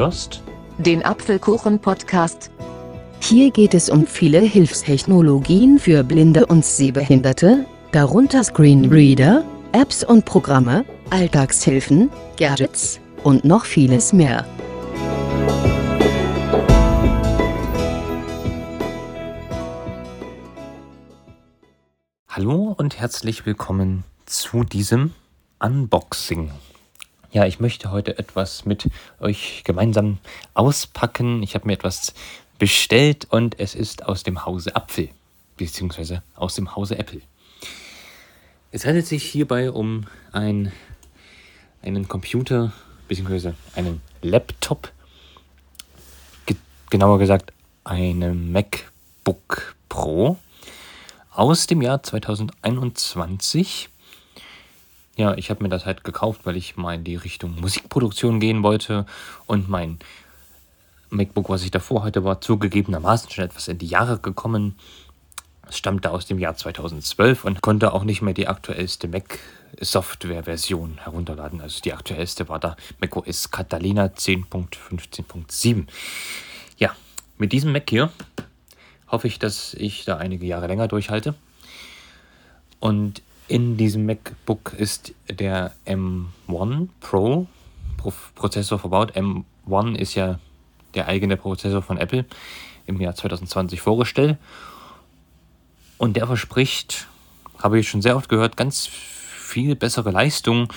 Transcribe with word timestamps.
hörst 0.00 0.42
den 0.78 1.04
Apfelkuchen-Podcast. 1.04 2.50
Hier 3.20 3.50
geht 3.50 3.74
es 3.74 3.90
um 3.90 4.06
viele 4.06 4.40
Hilfstechnologien 4.40 5.78
für 5.78 6.02
Blinde 6.04 6.46
und 6.46 6.64
Sehbehinderte, 6.64 7.66
darunter 7.92 8.42
Screenreader, 8.42 9.44
Apps 9.72 10.02
und 10.02 10.24
Programme, 10.24 10.86
Alltagshilfen, 11.10 12.08
Gadgets 12.38 12.98
und 13.24 13.44
noch 13.44 13.66
vieles 13.66 14.14
mehr. 14.14 14.46
Hallo 22.26 22.74
und 22.78 22.98
herzlich 22.98 23.44
willkommen 23.44 24.04
zu 24.24 24.64
diesem 24.64 25.12
Unboxing. 25.58 26.50
Ja, 27.32 27.46
ich 27.46 27.60
möchte 27.60 27.92
heute 27.92 28.18
etwas 28.18 28.64
mit 28.64 28.90
euch 29.20 29.62
gemeinsam 29.64 30.18
auspacken. 30.54 31.44
Ich 31.44 31.54
habe 31.54 31.68
mir 31.68 31.74
etwas 31.74 32.12
bestellt 32.58 33.28
und 33.30 33.60
es 33.60 33.76
ist 33.76 34.04
aus 34.04 34.24
dem 34.24 34.44
Hause 34.44 34.74
Apfel, 34.74 35.10
beziehungsweise 35.56 36.24
aus 36.34 36.56
dem 36.56 36.74
Hause 36.74 36.98
Apple. 36.98 37.20
Es 38.72 38.84
handelt 38.84 39.06
sich 39.06 39.22
hierbei 39.22 39.70
um 39.70 40.08
ein, 40.32 40.72
einen 41.82 42.08
Computer, 42.08 42.72
beziehungsweise 43.06 43.54
einen 43.76 44.00
Laptop, 44.22 44.92
ge 46.46 46.56
genauer 46.90 47.20
gesagt 47.20 47.52
einen 47.84 48.50
MacBook 48.50 49.76
Pro 49.88 50.36
aus 51.30 51.68
dem 51.68 51.80
Jahr 51.80 52.02
2021 52.02 53.88
ja, 55.16 55.34
ich 55.34 55.50
habe 55.50 55.62
mir 55.62 55.68
das 55.68 55.86
halt 55.86 56.04
gekauft, 56.04 56.42
weil 56.44 56.56
ich 56.56 56.76
mal 56.76 56.94
in 56.94 57.04
die 57.04 57.16
Richtung 57.16 57.60
Musikproduktion 57.60 58.40
gehen 58.40 58.62
wollte 58.62 59.06
und 59.46 59.68
mein 59.68 59.98
MacBook, 61.10 61.48
was 61.48 61.62
ich 61.62 61.70
davor 61.70 62.04
hatte, 62.04 62.24
war 62.24 62.40
zugegebenermaßen 62.40 63.30
schon 63.30 63.44
etwas 63.44 63.68
in 63.68 63.78
die 63.78 63.86
Jahre 63.86 64.18
gekommen. 64.18 64.76
Es 65.68 65.76
stammte 65.76 66.10
aus 66.10 66.26
dem 66.26 66.38
Jahr 66.38 66.56
2012 66.56 67.44
und 67.44 67.60
konnte 67.62 67.92
auch 67.92 68.04
nicht 68.04 68.22
mehr 68.22 68.34
die 68.34 68.48
aktuellste 68.48 69.08
Mac-Software-Version 69.08 70.98
herunterladen. 71.02 71.60
Also 71.60 71.80
die 71.80 71.92
aktuellste 71.92 72.48
war 72.48 72.58
da 72.58 72.76
macOS 73.00 73.50
Catalina 73.50 74.06
10.15.7. 74.06 75.86
Ja, 76.78 76.94
mit 77.38 77.52
diesem 77.52 77.72
Mac 77.72 77.90
hier 77.90 78.10
hoffe 79.08 79.26
ich, 79.26 79.38
dass 79.38 79.74
ich 79.74 80.04
da 80.04 80.16
einige 80.16 80.46
Jahre 80.46 80.68
länger 80.68 80.88
durchhalte. 80.88 81.34
Und 82.78 83.22
in 83.50 83.76
diesem 83.76 84.06
MacBook 84.06 84.74
ist 84.74 85.12
der 85.28 85.72
M1 85.84 86.88
Pro 87.00 87.48
Prozessor 88.36 88.78
verbaut. 88.78 89.16
M1 89.16 89.96
ist 89.96 90.14
ja 90.14 90.38
der 90.94 91.08
eigene 91.08 91.36
Prozessor 91.36 91.82
von 91.82 91.98
Apple 91.98 92.24
im 92.86 93.00
Jahr 93.00 93.14
2020 93.14 93.80
vorgestellt. 93.80 94.38
Und 95.98 96.16
der 96.16 96.28
verspricht, 96.28 97.08
habe 97.58 97.80
ich 97.80 97.88
schon 97.88 98.02
sehr 98.02 98.16
oft 98.16 98.28
gehört, 98.28 98.56
ganz 98.56 98.86
viel 98.86 99.74
bessere 99.74 100.12
Leistung 100.12 100.72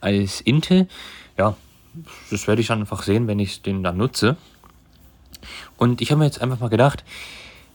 als 0.00 0.40
Intel. 0.40 0.88
Ja, 1.36 1.56
das 2.30 2.46
werde 2.46 2.60
ich 2.60 2.68
dann 2.68 2.80
einfach 2.80 3.02
sehen, 3.02 3.26
wenn 3.26 3.40
ich 3.40 3.62
den 3.62 3.82
dann 3.82 3.96
nutze. 3.96 4.36
Und 5.76 6.00
ich 6.00 6.12
habe 6.12 6.20
mir 6.20 6.26
jetzt 6.26 6.40
einfach 6.40 6.60
mal 6.60 6.70
gedacht, 6.70 7.02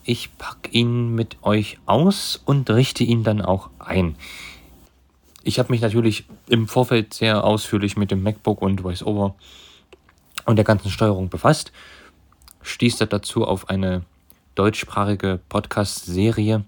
ich 0.09 0.35
packe 0.39 0.71
ihn 0.71 1.13
mit 1.13 1.38
euch 1.43 1.77
aus 1.85 2.41
und 2.43 2.67
richte 2.71 3.03
ihn 3.03 3.23
dann 3.23 3.43
auch 3.43 3.69
ein. 3.77 4.16
Ich 5.43 5.59
habe 5.59 5.71
mich 5.71 5.81
natürlich 5.81 6.25
im 6.47 6.67
Vorfeld 6.67 7.13
sehr 7.13 7.43
ausführlich 7.43 7.95
mit 7.95 8.09
dem 8.09 8.23
MacBook 8.23 8.59
und 8.63 8.83
VoiceOver 8.83 9.35
und 10.47 10.55
der 10.55 10.66
ganzen 10.66 10.89
Steuerung 10.89 11.29
befasst. 11.29 11.71
Stieß 12.63 12.97
dazu 12.97 13.45
auf 13.45 13.69
eine 13.69 14.01
deutschsprachige 14.56 15.39
Podcast-Serie 15.47 16.66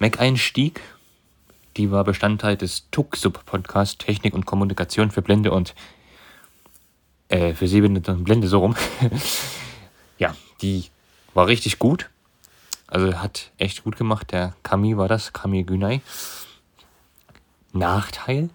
Mac-Einstieg. 0.00 0.80
Die 1.76 1.92
war 1.92 2.02
Bestandteil 2.02 2.56
des 2.56 2.90
TUC-Sub-Podcast 2.90 4.00
Technik 4.00 4.34
und 4.34 4.46
Kommunikation 4.46 5.12
für 5.12 5.22
Blinde 5.22 5.52
und 5.52 5.76
äh, 7.28 7.54
für 7.54 7.68
Sehbehinderte 7.68 8.10
und 8.14 8.24
Blinde 8.24 8.48
so 8.48 8.58
rum. 8.58 8.74
ja, 10.18 10.34
die 10.60 10.86
war 11.34 11.46
richtig 11.46 11.78
gut. 11.78 12.10
Also 12.88 13.18
hat 13.18 13.52
echt 13.58 13.84
gut 13.84 13.96
gemacht. 13.96 14.32
Der 14.32 14.54
Kami 14.62 14.96
war 14.96 15.08
das, 15.08 15.32
Kami 15.32 15.62
Günay. 15.62 16.00
Nachteil, 17.72 18.48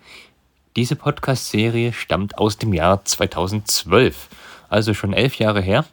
diese 0.75 0.95
Podcast-Serie 0.95 1.94
stammt 1.94 2.38
aus 2.39 2.57
dem 2.57 2.73
Jahr 2.73 3.05
2012. 3.05 4.27
Also 4.69 4.95
schon 4.95 5.13
elf 5.13 5.35
Jahre 5.35 5.61
her. 5.61 5.85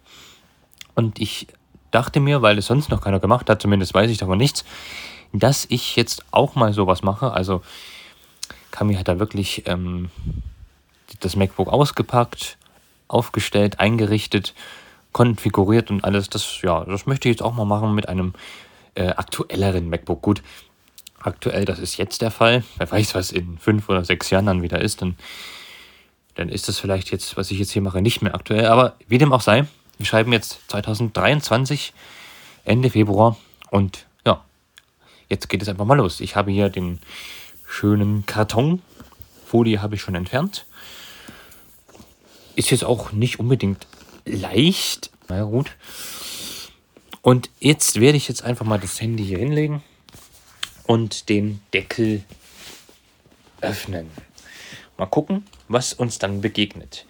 Und 0.94 1.20
ich 1.20 1.48
dachte 1.90 2.18
mir, 2.18 2.40
weil 2.40 2.56
es 2.56 2.66
sonst 2.66 2.88
noch 2.88 3.02
keiner 3.02 3.20
gemacht 3.20 3.50
hat, 3.50 3.60
zumindest 3.60 3.92
weiß 3.92 4.10
ich 4.10 4.18
davon 4.18 4.38
nichts, 4.38 4.64
dass 5.32 5.66
ich 5.68 5.96
jetzt 5.96 6.24
auch 6.30 6.54
mal 6.54 6.72
sowas 6.72 7.02
mache. 7.02 7.32
Also 7.32 7.62
Kami 8.70 8.94
hat 8.94 9.08
da 9.08 9.18
wirklich 9.18 9.64
ähm, 9.66 10.10
das 11.20 11.36
MacBook 11.36 11.68
ausgepackt, 11.68 12.56
aufgestellt, 13.06 13.80
eingerichtet 13.80 14.54
konfiguriert 15.12 15.90
und 15.90 16.04
alles. 16.04 16.30
Das, 16.30 16.62
ja, 16.62 16.84
das 16.84 17.06
möchte 17.06 17.28
ich 17.28 17.34
jetzt 17.34 17.42
auch 17.42 17.54
mal 17.54 17.64
machen 17.64 17.94
mit 17.94 18.08
einem 18.08 18.34
äh, 18.94 19.08
aktuelleren 19.08 19.88
MacBook. 19.88 20.22
Gut, 20.22 20.42
aktuell, 21.20 21.64
das 21.64 21.78
ist 21.78 21.96
jetzt 21.96 22.22
der 22.22 22.30
Fall. 22.30 22.64
Wer 22.76 22.90
weiß, 22.90 23.14
was 23.14 23.32
in 23.32 23.58
fünf 23.58 23.88
oder 23.88 24.04
sechs 24.04 24.30
Jahren 24.30 24.46
dann 24.46 24.62
wieder 24.62 24.80
ist, 24.80 25.02
dann, 25.02 25.16
dann 26.34 26.48
ist 26.48 26.68
das 26.68 26.78
vielleicht 26.78 27.10
jetzt, 27.10 27.36
was 27.36 27.50
ich 27.50 27.58
jetzt 27.58 27.72
hier 27.72 27.82
mache, 27.82 28.02
nicht 28.02 28.22
mehr 28.22 28.34
aktuell. 28.34 28.66
Aber 28.66 28.94
wie 29.08 29.18
dem 29.18 29.32
auch 29.32 29.40
sei, 29.40 29.66
wir 29.98 30.06
schreiben 30.06 30.32
jetzt 30.32 30.60
2023, 30.68 31.92
Ende 32.64 32.90
Februar 32.90 33.36
und 33.70 34.06
ja, 34.26 34.44
jetzt 35.28 35.48
geht 35.48 35.62
es 35.62 35.68
einfach 35.68 35.84
mal 35.84 35.96
los. 35.96 36.20
Ich 36.20 36.36
habe 36.36 36.50
hier 36.50 36.68
den 36.68 37.00
schönen 37.66 38.26
Karton. 38.26 38.82
Folie 39.46 39.82
habe 39.82 39.96
ich 39.96 40.00
schon 40.00 40.14
entfernt. 40.14 40.66
Ist 42.56 42.70
jetzt 42.70 42.84
auch 42.84 43.12
nicht 43.12 43.40
unbedingt 43.40 43.86
leicht. 44.24 45.10
Na 45.28 45.44
gut. 45.44 45.70
Und 47.22 47.50
jetzt 47.58 48.00
werde 48.00 48.16
ich 48.16 48.28
jetzt 48.28 48.42
einfach 48.42 48.64
mal 48.64 48.80
das 48.80 49.00
Handy 49.00 49.24
hier 49.24 49.38
hinlegen 49.38 49.82
und 50.86 51.28
den 51.28 51.60
Deckel 51.72 52.24
öffnen. 53.60 54.10
Mal 54.96 55.06
gucken, 55.06 55.46
was 55.68 55.92
uns 55.92 56.18
dann 56.18 56.40
begegnet. 56.40 57.06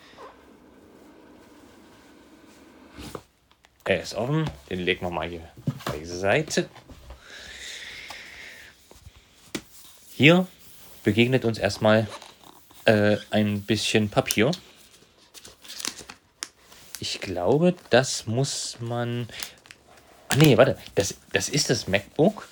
Er 3.84 4.02
ist 4.02 4.14
offen. 4.14 4.48
Den 4.68 4.78
legen 4.78 5.04
wir 5.04 5.10
mal 5.10 5.28
hier 5.28 5.48
beiseite. 5.84 6.68
Hier 10.14 10.46
begegnet 11.02 11.44
uns 11.44 11.58
erstmal 11.58 12.06
äh, 12.84 13.16
ein 13.30 13.62
bisschen 13.62 14.08
Papier. 14.08 14.52
Ich 17.02 17.22
glaube, 17.22 17.74
das 17.88 18.26
muss 18.26 18.76
man. 18.78 19.26
Ach 20.28 20.36
nee, 20.36 20.56
warte. 20.58 20.76
Das, 20.94 21.14
das 21.32 21.48
ist 21.48 21.70
das 21.70 21.88
MacBook. 21.88 22.46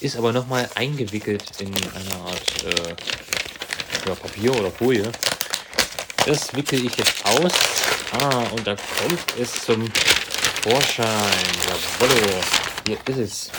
Ist 0.00 0.16
aber 0.16 0.32
nochmal 0.32 0.68
eingewickelt 0.74 1.44
in 1.60 1.68
eine 1.68 2.14
Art 2.24 2.64
äh, 2.64 4.08
ja, 4.08 4.14
Papier 4.16 4.52
oder 4.54 4.72
Folie. 4.72 5.10
Das 6.26 6.54
wickel 6.56 6.84
ich 6.84 6.96
jetzt 6.96 7.24
aus. 7.24 7.52
Ah, 8.10 8.42
und 8.50 8.66
da 8.66 8.74
kommt 8.74 9.40
es 9.40 9.64
zum 9.64 9.88
Vorschein. 10.62 11.06
Jawolle. 12.00 12.40
Hier 12.88 12.98
ist 13.06 13.18
es. 13.18 13.50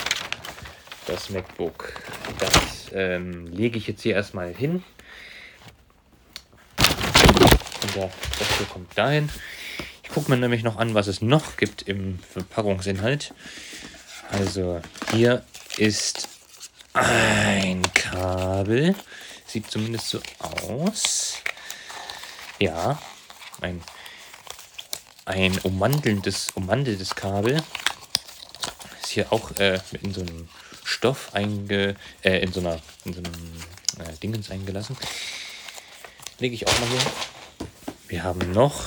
Das 1.06 1.30
MacBook. 1.30 1.94
Das 2.38 2.92
ähm, 2.92 3.46
lege 3.46 3.78
ich 3.78 3.86
jetzt 3.86 4.02
hier 4.02 4.14
erstmal 4.14 4.52
hin. 4.52 4.84
Und 7.88 7.96
der, 7.96 8.10
das 8.38 8.58
hier 8.58 8.66
kommt 8.66 8.98
dahin. 8.98 9.30
Ich 10.02 10.10
gucke 10.10 10.30
mir 10.30 10.36
nämlich 10.36 10.62
noch 10.62 10.76
an, 10.76 10.92
was 10.94 11.06
es 11.06 11.22
noch 11.22 11.56
gibt 11.56 11.82
im 11.82 12.18
Verpackungsinhalt. 12.18 13.32
Also 14.30 14.82
hier 15.12 15.42
ist 15.78 16.28
ein 16.92 17.82
Kabel. 17.94 18.94
Sieht 19.46 19.70
zumindest 19.70 20.10
so 20.10 20.20
aus. 20.40 21.38
Ja, 22.58 23.00
ein, 23.62 23.82
ein 25.24 25.56
ummantelndes, 25.58 26.50
ummanteltes 26.54 27.14
Kabel. 27.14 27.62
Ist 29.02 29.12
hier 29.12 29.32
auch 29.32 29.56
äh, 29.56 29.80
in 30.02 30.12
so 30.12 30.20
einem 30.20 30.50
Stoff 30.84 31.34
einge, 31.34 31.96
äh, 32.22 32.40
in 32.40 32.52
so 32.52 32.60
einer, 32.60 32.80
in 33.06 33.14
so 33.14 33.20
einem 33.20 33.32
äh, 34.06 34.16
Dingens 34.22 34.50
eingelassen. 34.50 34.96
Lege 36.38 36.54
ich 36.54 36.66
auch 36.66 36.80
mal 36.80 36.88
hier 36.90 37.37
wir 38.08 38.24
haben 38.24 38.52
noch. 38.52 38.84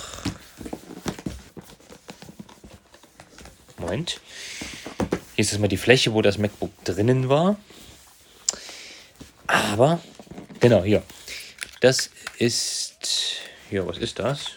Moment. 3.78 4.20
Hier 5.36 5.44
ist 5.44 5.52
erstmal 5.52 5.70
die 5.70 5.78
Fläche, 5.78 6.14
wo 6.14 6.22
das 6.22 6.38
MacBook 6.38 6.72
drinnen 6.84 7.30
war. 7.30 7.58
Aber, 9.48 10.02
genau, 10.60 10.84
hier. 10.84 11.04
Das 11.80 12.10
ist. 12.38 13.40
Hier, 13.70 13.88
was 13.88 13.98
ist 13.98 14.20
das? 14.20 14.56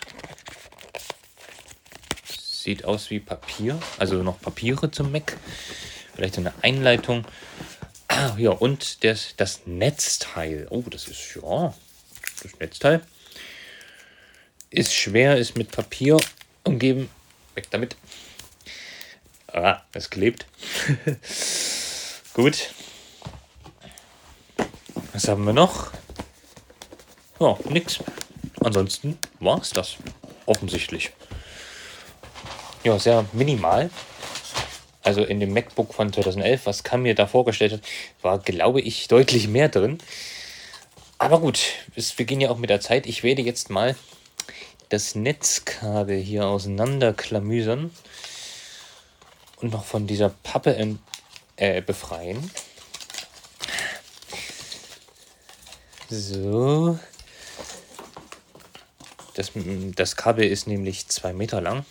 sieht 2.65 2.85
aus 2.87 3.11
wie 3.11 3.21
Papier, 3.21 3.79
also 3.99 4.23
noch 4.23 4.41
Papiere 4.41 4.91
zum 4.91 5.13
Mac. 5.13 5.37
Vielleicht 6.15 6.39
eine 6.39 6.53
Einleitung. 6.63 7.27
Ah, 8.09 8.35
ja, 8.39 8.51
und 8.51 9.05
das, 9.05 9.35
das 9.37 9.67
Netzteil. 9.67 10.67
Oh, 10.71 10.83
das 10.89 11.07
ist, 11.07 11.37
ja, 11.37 11.75
das 12.43 12.59
Netzteil. 12.59 13.03
Ist 14.75 14.93
schwer, 14.93 15.37
ist 15.37 15.57
mit 15.57 15.71
Papier 15.71 16.17
umgeben. 16.65 17.09
Weg 17.55 17.71
damit. 17.71 17.95
Ah, 19.47 19.83
es 19.93 20.11
klebt. 20.11 20.47
Gut. 22.35 22.71
Was 25.13 25.29
haben 25.29 25.45
wir 25.45 25.53
noch? 25.53 25.93
Ja, 27.39 27.57
nix. 27.69 28.01
Ansonsten 28.65 29.17
war 29.39 29.61
es 29.61 29.71
das. 29.71 29.95
Offensichtlich. 30.45 31.13
Ja, 32.83 32.99
sehr 32.99 33.25
minimal. 33.33 33.91
Also 35.05 35.23
in 35.23 35.39
dem 35.39 35.53
MacBook 35.53 35.95
von 35.95 36.13
2011, 36.13 36.67
was 36.67 36.83
Cam 36.83 37.03
mir 37.03 37.15
da 37.15 37.29
vorgestellt 37.29 37.75
hat, 37.75 37.83
war, 38.23 38.41
glaube 38.41 38.81
ich, 38.81 39.07
deutlich 39.07 39.47
mehr 39.47 39.69
drin. 39.69 39.99
Aber 41.19 41.39
gut, 41.39 41.61
wir 41.95 42.27
gehen 42.27 42.41
ja 42.41 42.51
auch 42.51 42.59
mit 42.59 42.71
der 42.71 42.81
Zeit. 42.81 43.07
Ich 43.07 43.23
werde 43.23 43.43
jetzt 43.43 43.71
mal 43.71 43.95
das 44.95 45.17
Netzkabel 45.17 46.17
hier 46.17 46.47
auseinanderklamüsern 46.47 47.91
und 49.57 49.73
noch 49.73 49.85
von 49.85 50.07
dieser 50.07 50.29
Pappe 50.29 50.97
äh, 51.57 51.83
befreien. 51.83 52.49
So. 56.09 56.97
Das, 59.35 59.51
das 59.97 60.15
Kabel 60.15 60.47
ist 60.49 60.69
nämlich 60.69 61.09
zwei 61.09 61.33
Meter 61.33 61.61
lang. 61.61 61.85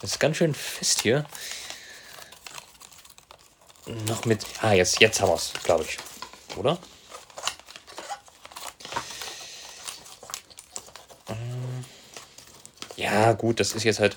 Das 0.00 0.10
ist 0.10 0.18
ganz 0.18 0.36
schön 0.36 0.52
fest 0.52 1.02
hier. 1.02 1.24
Noch 3.86 4.24
mit. 4.24 4.44
Ah, 4.62 4.72
jetzt, 4.72 5.00
jetzt 5.00 5.20
haben 5.20 5.28
wir 5.28 5.36
es, 5.36 5.52
glaube 5.62 5.84
ich. 5.84 5.96
Oder? 6.58 6.78
Ja, 12.96 13.32
gut, 13.32 13.60
das 13.60 13.72
ist 13.72 13.84
jetzt 13.84 14.00
halt. 14.00 14.16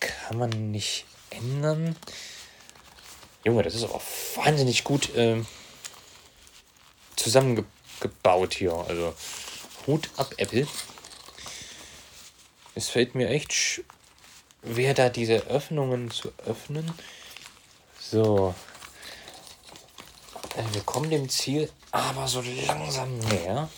Kann 0.00 0.36
man 0.36 0.70
nicht 0.70 1.06
ändern. 1.30 1.96
Junge, 3.42 3.62
das 3.62 3.74
ist 3.74 3.84
aber 3.84 4.02
wahnsinnig 4.34 4.84
gut 4.84 5.14
äh, 5.14 5.42
zusammengebaut 7.16 8.52
hier. 8.52 8.74
Also 8.86 9.14
Hut 9.86 10.10
ab, 10.16 10.34
Apple. 10.36 10.66
Es 12.74 12.90
fällt 12.90 13.14
mir 13.14 13.30
echt 13.30 13.54
schwer, 13.54 14.92
da 14.92 15.08
diese 15.08 15.46
Öffnungen 15.46 16.10
zu 16.10 16.32
öffnen. 16.44 16.92
So. 17.98 18.54
Äh, 20.56 20.62
wir 20.72 20.82
kommen 20.82 21.10
dem 21.10 21.28
Ziel 21.28 21.70
aber 21.90 22.26
so 22.26 22.42
langsam 22.66 23.18
näher. 23.18 23.68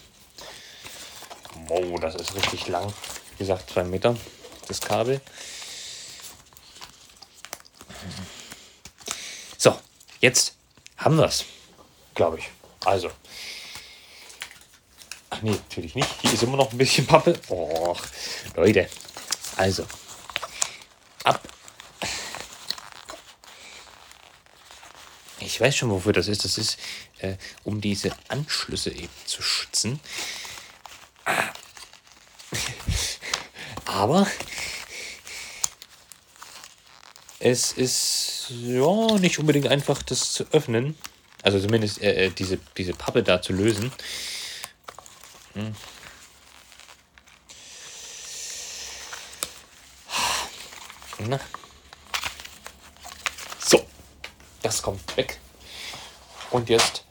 Wow, 1.67 2.01
das 2.01 2.15
ist 2.15 2.35
richtig 2.35 2.69
lang. 2.69 2.93
Wie 3.33 3.39
gesagt, 3.39 3.71
zwei 3.71 3.85
Meter, 3.85 4.17
das 4.69 4.81
Kabel. 4.81 5.21
So, 9.57 9.77
jetzt 10.21 10.55
haben 10.97 11.17
wir 11.17 11.27
es, 11.27 11.45
glaube 12.15 12.39
ich. 12.39 12.49
Also. 12.85 13.11
Ach 15.31 15.43
nee, 15.43 15.51
natürlich 15.51 15.95
nicht. 15.95 16.09
Hier 16.23 16.33
ist 16.33 16.43
immer 16.43 16.57
noch 16.57 16.73
ein 16.73 16.79
bisschen 16.79 17.07
Pappe. 17.07 17.39
Oh, 17.49 17.97
Leute. 18.55 18.89
Also. 19.57 19.85
Ich 25.49 25.63
weiß 25.63 25.75
schon, 25.75 25.89
wofür 25.89 26.13
das 26.13 26.29
ist. 26.29 26.45
Das 26.45 26.59
ist, 26.59 26.79
äh, 27.21 27.37
um 27.65 27.81
diese 27.81 28.15
Anschlüsse 28.29 28.91
eben 28.91 29.09
zu 29.25 29.41
schützen. 29.41 29.99
Aber 33.87 34.27
es 37.39 37.73
ist 37.73 38.51
ja 38.51 39.19
nicht 39.19 39.39
unbedingt 39.39 39.69
einfach, 39.69 40.03
das 40.03 40.35
zu 40.35 40.45
öffnen. 40.53 40.99
Also 41.41 41.59
zumindest 41.59 42.03
äh, 42.03 42.27
äh, 42.27 42.31
diese, 42.31 42.59
diese 42.77 42.93
Pappe 42.93 43.23
da 43.23 43.41
zu 43.41 43.55
lösen. 43.55 43.91
Hm. 45.55 45.75
Na. 51.21 51.41
Das 54.63 54.83
kommt 54.83 55.17
weg. 55.17 55.39
Und 56.51 56.69
jetzt 56.69 57.05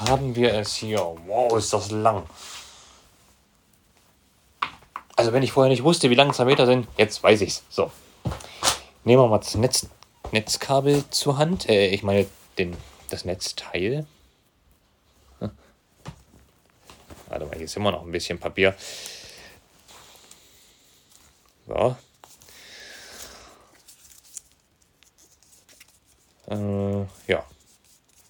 haben 0.00 0.34
wir 0.34 0.54
es 0.54 0.74
hier. 0.74 0.98
Wow, 1.26 1.56
ist 1.56 1.72
das 1.72 1.90
lang. 1.90 2.26
Also 5.16 5.32
wenn 5.32 5.42
ich 5.42 5.52
vorher 5.52 5.70
nicht 5.70 5.84
wusste, 5.84 6.10
wie 6.10 6.14
lang 6.14 6.32
zwei 6.32 6.44
Meter 6.44 6.66
sind, 6.66 6.88
jetzt 6.96 7.22
weiß 7.22 7.40
ich's. 7.42 7.62
So. 7.70 7.92
Nehmen 9.04 9.22
wir 9.22 9.28
mal 9.28 9.38
das 9.38 9.54
Netz, 9.54 9.86
Netzkabel 10.32 11.04
zur 11.10 11.38
Hand. 11.38 11.68
Äh, 11.68 11.88
ich 11.88 12.02
meine 12.02 12.26
den, 12.58 12.76
das 13.10 13.24
Netzteil. 13.24 14.06
Hm. 15.38 15.50
Warte 17.28 17.46
mal, 17.46 17.54
hier 17.54 17.66
ist 17.66 17.76
immer 17.76 17.92
noch 17.92 18.02
ein 18.02 18.10
bisschen 18.10 18.38
Papier. 18.38 18.74
So. 21.68 21.96
Äh, 26.48 27.06
ja. 27.30 27.44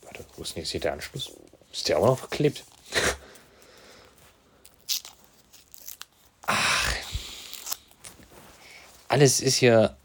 Warte, 0.02 0.24
wo 0.36 0.42
ist 0.42 0.54
denn 0.54 0.62
jetzt 0.62 0.70
hier 0.70 0.80
der 0.80 0.92
Anschluss? 0.92 1.32
Ist 1.72 1.88
der 1.88 1.98
auch 1.98 2.06
noch 2.06 2.18
verklebt? 2.18 2.64
alles 9.14 9.40
ist 9.40 9.60
ja 9.60 9.96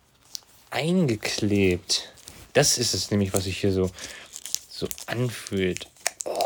eingeklebt. 0.70 2.14
Das 2.54 2.78
ist 2.78 2.94
es 2.94 3.10
nämlich, 3.10 3.34
was 3.34 3.46
sich 3.46 3.60
hier 3.60 3.72
so, 3.72 3.90
so 4.70 4.88
anfühlt. 5.08 5.88
Oh. 6.26 6.44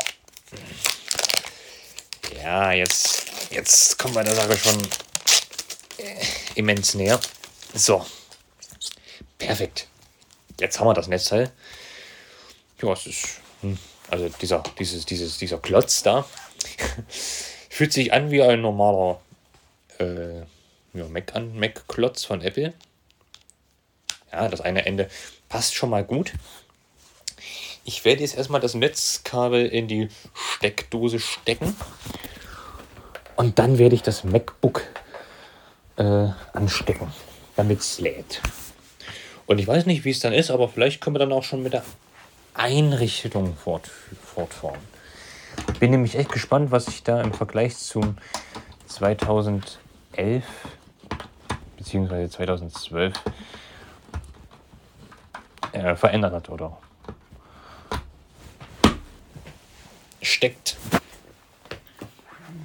Ja, 2.42 2.72
jetzt, 2.72 3.26
jetzt 3.50 3.98
kommen 3.98 4.14
wir 4.14 4.24
der 4.24 4.34
Sache 4.34 4.56
schon 4.56 4.80
äh, 5.98 6.24
immens 6.54 6.94
näher. 6.94 7.20
So. 7.74 8.06
Perfekt. 9.36 9.86
Jetzt 10.60 10.78
haben 10.78 10.86
wir 10.86 10.94
das 10.94 11.08
Netzteil. 11.08 11.50
Ja, 12.80 12.92
es 12.92 13.06
ist. 13.06 13.40
Hm, 13.60 13.78
also 14.10 14.28
dieser, 14.28 14.62
dieses, 14.78 15.06
dieses, 15.06 15.38
dieser 15.38 15.58
Klotz 15.58 16.02
da 16.02 16.26
fühlt 17.70 17.92
sich 17.92 18.12
an 18.12 18.30
wie 18.30 18.42
ein 18.42 18.60
normaler 18.60 19.20
äh, 19.98 20.40
ja, 20.92 21.08
Mac 21.08 21.34
an, 21.34 21.58
Mac-Klotz 21.58 22.24
von 22.24 22.42
Apple. 22.42 22.74
Ja, 24.32 24.48
das 24.48 24.60
eine 24.60 24.84
Ende 24.84 25.08
passt 25.48 25.74
schon 25.74 25.90
mal 25.90 26.04
gut. 26.04 26.32
Ich 27.84 28.04
werde 28.04 28.22
jetzt 28.22 28.36
erstmal 28.36 28.60
das 28.60 28.74
Netzkabel 28.74 29.66
in 29.66 29.88
die 29.88 30.08
Steckdose 30.34 31.20
stecken. 31.20 31.76
Und 33.36 33.58
dann 33.58 33.78
werde 33.78 33.94
ich 33.94 34.02
das 34.02 34.24
MacBook 34.24 34.82
äh, 35.96 36.28
anstecken, 36.52 37.12
damit 37.56 37.80
es 37.80 37.98
lädt. 38.00 38.40
Und 39.46 39.58
ich 39.58 39.66
weiß 39.66 39.86
nicht, 39.86 40.04
wie 40.04 40.10
es 40.10 40.20
dann 40.20 40.32
ist, 40.32 40.50
aber 40.50 40.68
vielleicht 40.68 41.00
können 41.00 41.14
wir 41.14 41.20
dann 41.20 41.32
auch 41.32 41.44
schon 41.44 41.62
mit 41.62 41.72
der 41.72 41.84
Einrichtung 42.54 43.56
fort, 43.56 43.88
fortfahren. 43.88 44.80
Bin 45.80 45.90
nämlich 45.90 46.16
echt 46.16 46.32
gespannt, 46.32 46.70
was 46.70 46.86
sich 46.86 47.02
da 47.02 47.20
im 47.20 47.32
Vergleich 47.32 47.76
zum 47.76 48.16
2011 48.86 50.44
beziehungsweise 51.76 52.30
2012 52.30 53.14
äh, 55.72 55.96
verändert 55.96 56.32
hat 56.32 56.48
oder 56.48 56.78
steckt. 60.22 60.76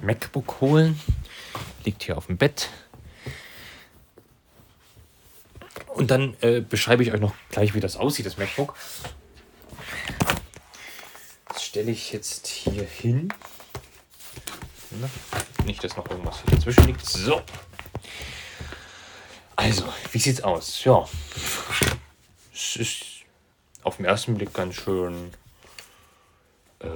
MacBook 0.02 0.60
holen, 0.60 0.98
liegt 1.84 2.04
hier 2.04 2.16
auf 2.16 2.26
dem 2.26 2.38
Bett. 2.38 2.70
Und 6.00 6.10
dann 6.10 6.34
äh, 6.40 6.62
beschreibe 6.62 7.02
ich 7.02 7.12
euch 7.12 7.20
noch 7.20 7.34
gleich, 7.50 7.74
wie 7.74 7.80
das 7.80 7.98
aussieht, 7.98 8.24
das 8.24 8.38
MacBook. 8.38 8.74
Das 11.48 11.62
stelle 11.62 11.90
ich 11.90 12.10
jetzt 12.10 12.46
hier 12.46 12.84
hin. 12.84 13.30
Nicht, 15.66 15.84
dass 15.84 15.98
noch 15.98 16.08
irgendwas 16.08 16.40
hier 16.40 16.56
dazwischen 16.56 16.86
liegt. 16.86 17.04
So. 17.04 17.42
Also, 19.56 19.92
wie 20.12 20.18
sieht's 20.18 20.40
aus? 20.40 20.82
Ja, 20.84 21.06
es 22.54 22.76
ist 22.76 23.04
auf 23.82 23.98
den 23.98 24.06
ersten 24.06 24.36
Blick 24.36 24.54
ganz 24.54 24.76
schön 24.76 25.32
äh, 26.78 26.88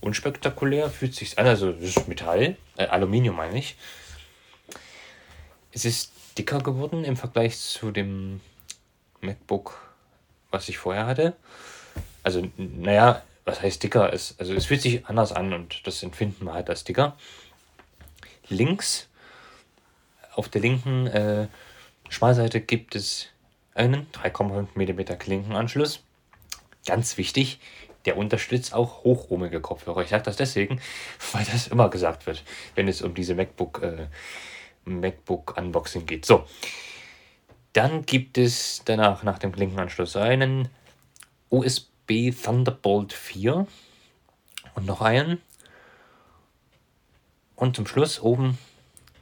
unspektakulär, 0.00 0.90
fühlt 0.90 1.14
sich 1.14 1.38
an, 1.38 1.46
also 1.46 1.70
es 1.70 1.96
ist 1.96 2.08
Metall, 2.08 2.56
äh, 2.76 2.86
Aluminium 2.86 3.36
meine 3.36 3.56
ich. 3.56 3.76
Es 5.70 5.84
ist 5.84 6.10
dicker 6.38 6.60
geworden 6.60 7.04
im 7.04 7.16
Vergleich 7.16 7.58
zu 7.58 7.90
dem 7.90 8.40
MacBook, 9.20 9.80
was 10.50 10.68
ich 10.68 10.78
vorher 10.78 11.06
hatte. 11.06 11.34
Also, 12.22 12.48
naja, 12.56 13.22
was 13.44 13.60
heißt 13.62 13.82
dicker? 13.82 14.12
Es, 14.12 14.36
also 14.38 14.54
es 14.54 14.66
fühlt 14.66 14.82
sich 14.82 15.06
anders 15.06 15.32
an 15.32 15.52
und 15.52 15.86
das 15.86 16.02
empfinden 16.02 16.44
wir 16.44 16.54
halt 16.54 16.70
als 16.70 16.84
dicker. 16.84 17.16
Links, 18.48 19.08
auf 20.34 20.48
der 20.48 20.60
linken 20.60 21.06
äh, 21.08 21.48
Schmalseite 22.08 22.60
gibt 22.60 22.94
es 22.94 23.26
einen 23.74 24.06
3,5 24.12 24.68
mm 24.74 25.18
Klinkenanschluss. 25.18 26.00
Ganz 26.86 27.16
wichtig, 27.18 27.58
der 28.04 28.16
unterstützt 28.16 28.72
auch 28.72 29.04
hochohmige 29.04 29.60
Kopfhörer. 29.60 30.02
Ich 30.02 30.10
sage 30.10 30.22
das 30.22 30.36
deswegen, 30.36 30.80
weil 31.32 31.44
das 31.44 31.68
immer 31.68 31.88
gesagt 31.88 32.26
wird, 32.26 32.42
wenn 32.74 32.88
es 32.88 33.02
um 33.02 33.14
diese 33.14 33.34
MacBook, 33.34 33.82
äh, 33.82 34.06
MacBook 34.88 35.56
Unboxing 35.56 36.06
geht. 36.06 36.24
So, 36.24 36.46
dann 37.72 38.04
gibt 38.04 38.38
es 38.38 38.82
danach 38.84 39.22
nach 39.22 39.38
dem 39.38 39.52
Klinkenanschluss 39.52 40.16
einen 40.16 40.68
USB 41.50 42.32
Thunderbolt 42.42 43.12
4 43.12 43.66
und 44.74 44.86
noch 44.86 45.00
einen. 45.00 45.40
Und 47.54 47.76
zum 47.76 47.86
Schluss 47.86 48.20
oben 48.20 48.58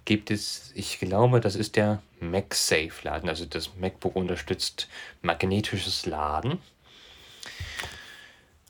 gibt 0.05 0.31
es, 0.31 0.73
ich 0.75 0.99
glaube, 0.99 1.41
das 1.41 1.57
ist 1.57 1.77
der 1.77 2.03
MagSafe-Laden. 2.21 3.29
Also 3.29 3.45
das 3.45 3.77
MacBook 3.77 4.15
unterstützt 4.17 4.89
magnetisches 5.23 6.07
Laden. 6.07 6.59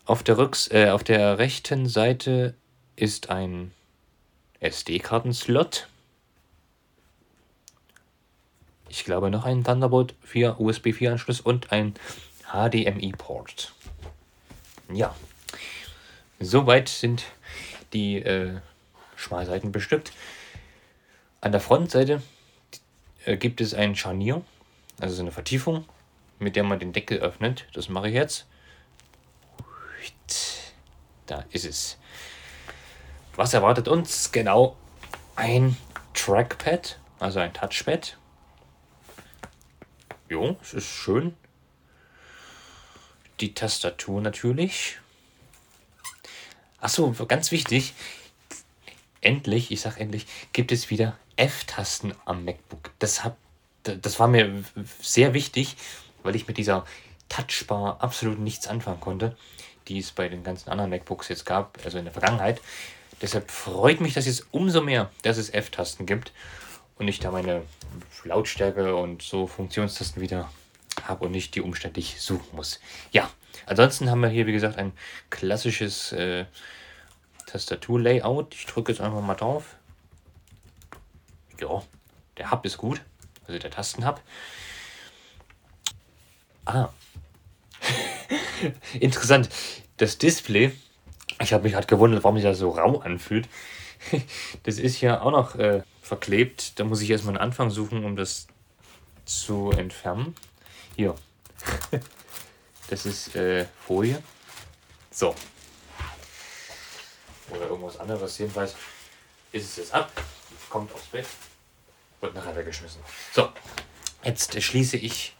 Auf 0.04 0.22
der, 0.22 0.38
Rücks 0.38 0.70
äh, 0.70 0.90
auf 0.90 1.02
der 1.04 1.38
rechten 1.38 1.88
Seite 1.88 2.54
ist 2.94 3.30
ein 3.30 3.72
SD-Kartenslot. 4.60 5.88
Ich 8.88 9.04
glaube 9.04 9.30
noch 9.30 9.44
ein 9.44 9.64
Thunderbolt 9.64 10.14
4 10.22 10.60
USB 10.60 10.92
4 10.92 11.12
Anschluss 11.12 11.40
und 11.40 11.72
ein 11.72 11.94
HDMI-Port. 12.52 13.72
Ja, 14.92 15.14
soweit 16.38 16.88
sind 16.88 17.24
die 17.92 18.16
äh, 18.22 18.60
Schmalseiten 19.16 19.72
bestückt. 19.72 20.12
An 21.40 21.52
der 21.52 21.60
Frontseite 21.60 22.22
äh, 23.24 23.36
gibt 23.36 23.60
es 23.60 23.74
ein 23.74 23.96
Scharnier, 23.96 24.42
also 25.00 25.14
so 25.16 25.22
eine 25.22 25.32
Vertiefung, 25.32 25.84
mit 26.38 26.56
der 26.56 26.62
man 26.62 26.78
den 26.78 26.92
Deckel 26.92 27.18
öffnet. 27.18 27.66
Das 27.72 27.88
mache 27.88 28.08
ich 28.08 28.14
jetzt. 28.14 28.46
Da 31.26 31.44
ist 31.50 31.64
es. 31.64 31.98
Was 33.34 33.52
erwartet 33.52 33.88
uns? 33.88 34.30
Genau 34.32 34.76
ein 35.34 35.76
Trackpad, 36.14 36.98
also 37.18 37.40
ein 37.40 37.52
Touchpad. 37.52 38.16
Jo, 40.28 40.56
es 40.62 40.74
ist 40.74 40.86
schön. 40.86 41.34
Die 43.40 43.54
Tastatur 43.54 44.20
natürlich. 44.20 44.98
Achso, 46.80 47.12
ganz 47.26 47.50
wichtig. 47.50 47.94
Endlich, 49.20 49.70
ich 49.70 49.80
sag 49.80 49.98
endlich, 49.98 50.26
gibt 50.52 50.72
es 50.72 50.90
wieder 50.90 51.18
F-Tasten 51.36 52.14
am 52.24 52.44
MacBook. 52.44 52.92
Das, 52.98 53.24
hab, 53.24 53.36
das 53.82 54.18
war 54.18 54.28
mir 54.28 54.64
sehr 55.00 55.34
wichtig, 55.34 55.76
weil 56.22 56.36
ich 56.36 56.46
mit 56.48 56.58
dieser 56.58 56.86
Touchbar 57.28 58.00
absolut 58.00 58.38
nichts 58.38 58.68
anfangen 58.68 59.00
konnte 59.00 59.36
die 59.88 59.98
es 59.98 60.12
bei 60.12 60.28
den 60.28 60.42
ganzen 60.42 60.70
anderen 60.70 60.90
MacBooks 60.90 61.28
jetzt 61.28 61.46
gab, 61.46 61.78
also 61.84 61.98
in 61.98 62.04
der 62.04 62.12
Vergangenheit. 62.12 62.60
Deshalb 63.22 63.50
freut 63.50 64.00
mich 64.00 64.14
das 64.14 64.26
jetzt 64.26 64.46
umso 64.50 64.82
mehr, 64.82 65.10
dass 65.22 65.38
es 65.38 65.52
F-Tasten 65.52 66.06
gibt 66.06 66.32
und 66.98 67.08
ich 67.08 67.18
da 67.20 67.30
meine 67.30 67.62
Lautstärke 68.24 68.96
und 68.96 69.22
so 69.22 69.46
Funktionstasten 69.46 70.20
wieder 70.22 70.50
habe 71.02 71.26
und 71.26 71.32
nicht 71.32 71.54
die 71.54 71.60
umständlich 71.60 72.20
suchen 72.20 72.56
muss. 72.56 72.80
Ja, 73.12 73.30
ansonsten 73.66 74.10
haben 74.10 74.20
wir 74.20 74.28
hier, 74.28 74.46
wie 74.46 74.52
gesagt, 74.52 74.78
ein 74.78 74.92
klassisches 75.30 76.12
äh, 76.12 76.46
Tastatur-Layout. 77.46 78.54
Ich 78.54 78.66
drücke 78.66 78.92
jetzt 78.92 79.00
einfach 79.00 79.20
mal 79.20 79.34
drauf. 79.34 79.76
Ja, 81.60 81.82
der 82.38 82.50
Hub 82.50 82.64
ist 82.64 82.78
gut, 82.78 83.00
also 83.46 83.58
der 83.58 83.70
Tastenhub. 83.70 84.20
Ah, 86.64 86.88
Interessant. 89.00 89.48
Das 89.96 90.18
Display, 90.18 90.72
ich 91.40 91.52
habe 91.52 91.64
mich 91.64 91.72
gerade 91.72 91.86
gewundert, 91.86 92.24
warum 92.24 92.36
sich 92.36 92.44
das 92.44 92.58
so 92.58 92.70
rau 92.70 92.98
anfühlt. 92.98 93.48
Das 94.64 94.78
ist 94.78 95.00
ja 95.00 95.22
auch 95.22 95.30
noch 95.30 95.56
äh, 95.56 95.82
verklebt. 96.06 96.78
Da 96.78 96.84
muss 96.84 97.00
ich 97.00 97.10
erstmal 97.10 97.34
einen 97.34 97.42
Anfang 97.42 97.70
suchen, 97.70 98.04
um 98.04 98.16
das 98.16 98.46
zu 99.24 99.70
entfernen. 99.70 100.34
Hier. 100.96 101.14
Das 102.88 103.04
ist 103.04 103.34
äh, 103.34 103.66
Folie. 103.84 104.22
So. 105.10 105.34
Oder 107.50 107.62
irgendwas 107.62 107.98
anderes. 107.98 108.38
Jedenfalls 108.38 108.76
ist 109.50 109.70
es 109.70 109.76
jetzt 109.76 109.92
ab. 109.92 110.12
Kommt 110.70 110.94
aufs 110.94 111.06
Bett. 111.06 111.26
Wird 112.20 112.34
nachher 112.34 112.54
weggeschmissen. 112.54 113.00
So. 113.32 113.48
Jetzt 114.22 114.62
schließe 114.62 114.98
ich 114.98 115.34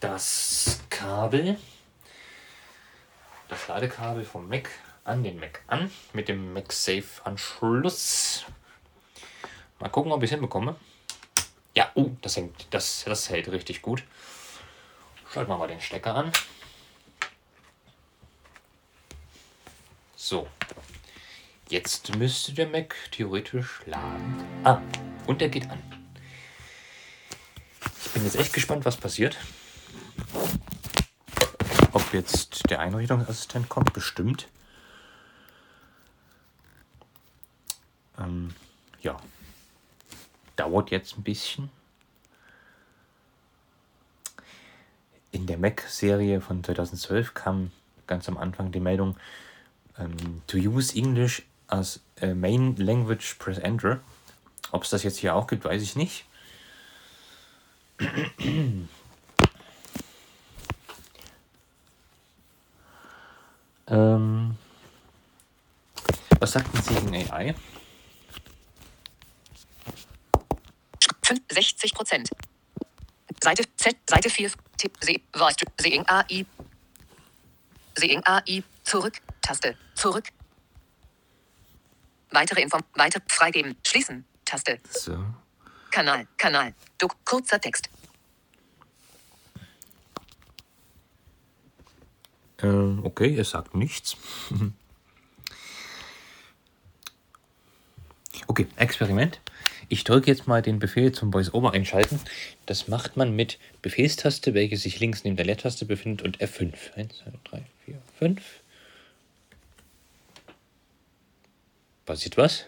das 0.00 0.80
Kabel 0.90 1.56
das 3.48 3.68
Ladekabel 3.68 4.24
vom 4.24 4.48
Mac 4.48 4.68
an 5.04 5.22
den 5.22 5.38
Mac 5.38 5.62
an 5.68 5.90
mit 6.12 6.28
dem 6.28 6.52
MagSafe-Anschluss. 6.54 8.46
Mal 9.84 9.90
gucken, 9.90 10.12
ob 10.12 10.22
ich 10.22 10.28
es 10.28 10.32
hinbekomme. 10.32 10.76
Ja, 11.74 11.90
oh, 11.94 12.10
das, 12.22 12.38
hängt, 12.38 12.66
das, 12.70 13.04
das 13.04 13.28
hält 13.28 13.52
richtig 13.52 13.82
gut. 13.82 14.02
Schalten 15.30 15.50
wir 15.50 15.58
mal 15.58 15.68
den 15.68 15.82
Stecker 15.82 16.14
an. 16.14 16.32
So. 20.16 20.48
Jetzt 21.68 22.16
müsste 22.16 22.54
der 22.54 22.66
Mac 22.66 22.94
theoretisch 23.10 23.82
laden. 23.84 24.42
Ah, 24.64 24.80
und 25.26 25.42
er 25.42 25.50
geht 25.50 25.68
an. 25.68 25.82
Ich 28.06 28.10
bin 28.12 28.24
jetzt 28.24 28.36
echt 28.36 28.54
gespannt, 28.54 28.86
was 28.86 28.96
passiert 28.96 29.36
ob 31.92 32.12
jetzt 32.14 32.68
der 32.70 32.80
Einrichtungsassistent 32.80 33.68
kommt, 33.68 33.92
bestimmt. 33.92 34.48
Ähm, 38.18 38.54
ja, 39.00 39.16
dauert 40.64 40.90
jetzt 40.90 41.18
ein 41.18 41.22
bisschen. 41.22 41.70
In 45.30 45.46
der 45.46 45.58
Mac-Serie 45.58 46.40
von 46.40 46.64
2012 46.64 47.34
kam 47.34 47.70
ganz 48.06 48.28
am 48.28 48.38
Anfang 48.38 48.72
die 48.72 48.80
Meldung, 48.80 49.16
ähm, 49.98 50.42
to 50.46 50.56
use 50.56 50.96
English 50.96 51.42
as 51.68 52.00
a 52.20 52.34
main 52.34 52.76
language, 52.76 53.36
press 53.38 53.58
enter. 53.58 54.00
Ob 54.70 54.84
es 54.84 54.90
das 54.90 55.02
jetzt 55.02 55.18
hier 55.18 55.34
auch 55.34 55.46
gibt, 55.46 55.64
weiß 55.64 55.82
ich 55.82 55.96
nicht. 55.96 56.24
Ähm, 63.86 64.56
was 66.40 66.52
sagten 66.52 66.80
Sie 66.80 66.94
in 66.94 67.30
AI? 67.30 67.54
60 71.24 71.94
Prozent. 71.94 72.28
Seite 73.42 73.64
Z, 73.80 73.96
Seite 74.08 74.30
4, 74.30 74.50
Tipp, 74.76 74.96
Se, 75.00 75.20
Seeing 75.80 76.04
AI. 76.08 76.46
Seeing 77.96 78.22
AI, 78.26 78.62
zurück, 78.84 79.20
Taste, 79.40 79.76
zurück. 79.94 80.28
Weitere 82.30 82.62
Inform, 82.62 82.82
weiter, 82.94 83.20
freigeben, 83.28 83.76
schließen, 83.86 84.24
Taste. 84.44 84.80
So. 84.90 85.24
Kanal, 85.90 86.26
Kanal, 86.36 86.74
Duk, 86.98 87.14
kurzer 87.24 87.60
Text, 87.60 87.88
Äh, 92.64 92.66
okay, 93.02 93.36
er 93.36 93.44
sagt 93.44 93.74
nichts. 93.74 94.16
okay, 98.46 98.66
Experiment. 98.76 99.40
Ich 99.88 100.04
drücke 100.04 100.30
jetzt 100.30 100.46
mal 100.46 100.62
den 100.62 100.78
Befehl 100.78 101.12
zum 101.12 101.32
Voice-Over 101.32 101.72
einschalten. 101.72 102.20
Das 102.66 102.88
macht 102.88 103.16
man 103.16 103.34
mit 103.34 103.58
Befehlstaste, 103.82 104.54
welche 104.54 104.76
sich 104.76 105.00
links 105.00 105.24
neben 105.24 105.36
der 105.36 105.46
Leertaste 105.46 105.84
befindet, 105.84 106.22
und 106.22 106.38
F5. 106.38 106.72
1, 106.94 107.16
2, 107.18 107.32
3, 107.44 107.62
4, 107.84 108.02
5. 108.18 108.42
Passiert 112.06 112.36
was? 112.36 112.64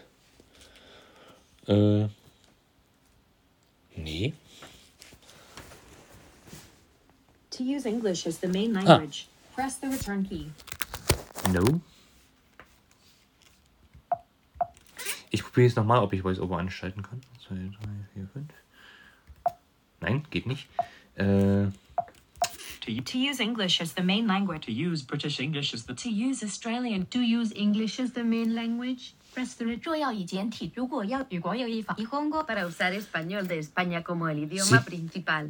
Äh. 1.67 2.07
Nee. 3.95 4.33
To 7.51 7.63
use 7.63 7.87
English 7.87 8.27
as 8.27 8.39
the 8.39 8.47
main 8.47 8.73
language. 8.73 9.27
Ah. 9.27 9.55
Press 9.55 9.79
the 9.81 9.87
return 9.87 10.27
key. 10.27 10.45
No. 11.51 11.81
Probiere 15.43 15.67
jetzt 15.67 15.75
nochmal, 15.77 15.99
ob 15.99 16.13
ich 16.13 16.23
VoiceOver 16.23 16.57
anschalten 16.57 17.03
kann. 17.03 17.21
2, 17.47 17.55
3, 17.55 17.61
4, 18.13 18.27
5. 18.33 18.45
Nein, 20.01 20.23
geht 20.29 20.45
nicht. 20.47 20.67
Äh, 21.15 21.67
To 22.85 23.17
use 23.17 23.41
English 23.43 23.81
as 23.81 23.93
the 23.95 24.01
main 24.03 24.27
language. 24.27 24.65
to 24.65 24.71
use 24.71 25.03
British 25.03 25.39
English 25.41 25.73
as 25.73 25.85
the 25.87 25.93
To 25.93 26.09
use 26.09 26.41
Australian. 26.45 27.09
To 27.09 27.19
use 27.19 27.51
English 27.53 27.99
as 27.99 28.13
the 28.13 28.23
main 28.23 28.53
language, 28.55 29.13
Sieht 29.37 29.57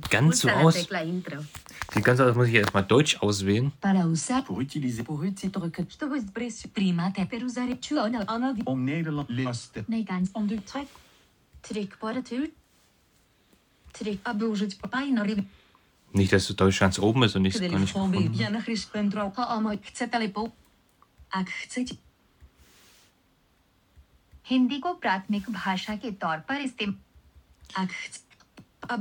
ganz 0.10 0.40
so 0.40 0.50
aus. 0.50 0.88
Sieht 1.94 2.04
ganz 2.04 2.18
so 2.18 2.24
aus, 2.24 2.36
muss 2.36 2.48
ich 2.48 2.54
erstmal 2.54 2.84
Deutsch 2.84 3.18
auswählen. 3.22 3.72
Pour 4.46 4.58
utiliser. 4.58 5.04
Pour 5.04 5.20
utiliser. 5.20 5.72
Prima 6.74 7.12
te 7.12 7.26
per 7.26 7.44
usare 7.44 7.78
ciò 7.80 8.10
ana 8.26 8.54
di. 8.54 8.62
Om 8.66 8.84
Nederland 8.84 9.30
liste. 9.30 9.84
Nej 9.88 10.04
ganz 10.04 10.30
om 10.34 10.48
du 10.48 10.64
tryck. 10.64 10.88
Tryck 11.62 12.00
på 12.00 12.08
retur. 12.08 12.50
Tryck 13.94 14.20
обложить 14.24 14.80
по 14.80 14.88
пайнори. 14.88 15.46
Nicht, 16.14 16.32
dass 16.32 16.48
Deutsch 16.56 16.80
ganz 16.80 17.00
oben 17.00 17.24
ist 17.24 17.36
und 17.36 17.46
ich 17.46 17.56
es 17.56 17.62
gar 17.62 17.80
nicht 17.80 17.94
gefunden. 17.94 18.34
Chcete-li 19.84 20.30
po... 20.30 20.52
Ak 21.30 21.50
chcete... 21.50 21.98
Hindi 24.50 24.80
को 24.80 24.94
प्राथमिक 24.94 25.50
भाषा 25.50 25.96
के 25.96 26.12
तौर 26.12 26.38
पर 26.38 26.62
इस्तेमाल 26.62 27.88
To 28.88 28.96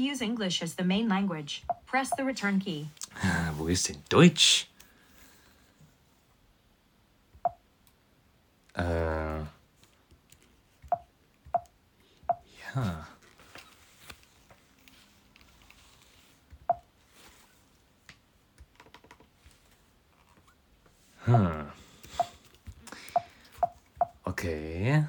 use 0.00 0.20
English 0.20 0.62
as 0.62 0.74
the 0.74 0.84
main 0.84 1.08
language, 1.08 1.62
press 1.86 2.10
the 2.16 2.24
return 2.24 2.58
key. 2.58 2.88
Wo 3.56 3.68
ist 3.68 3.88
denn 3.88 4.02
Deutsch? 4.08 4.66
Äh. 8.74 9.44
Ja. 12.74 13.11
Hm. 21.36 21.66
Okay. 24.24 25.04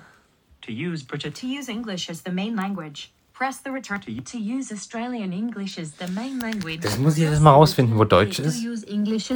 To 0.62 0.72
use 0.72 1.04
British. 1.04 1.40
To 1.42 1.48
use 1.48 1.70
English 1.70 2.10
as 2.10 2.24
the 2.24 2.32
main 2.32 2.56
language. 2.56 3.12
Press 3.34 3.62
the 3.64 3.72
return 3.72 4.00
to, 4.02 4.22
to 4.22 4.38
use 4.38 4.72
Australian 4.72 5.34
English 5.34 5.80
as 5.80 5.94
the 5.98 6.08
main 6.08 6.40
language. 6.40 6.82
Das 6.82 6.98
muss 7.00 7.18
ich 7.18 7.24
jetzt 7.24 7.42
mal 7.42 7.52
rausfinden, 7.52 7.98
wo 7.98 8.04
Deutsch 8.06 8.40
ist. 8.40 8.62
To 8.62 8.70
use 8.70 8.86
English. 8.88 9.28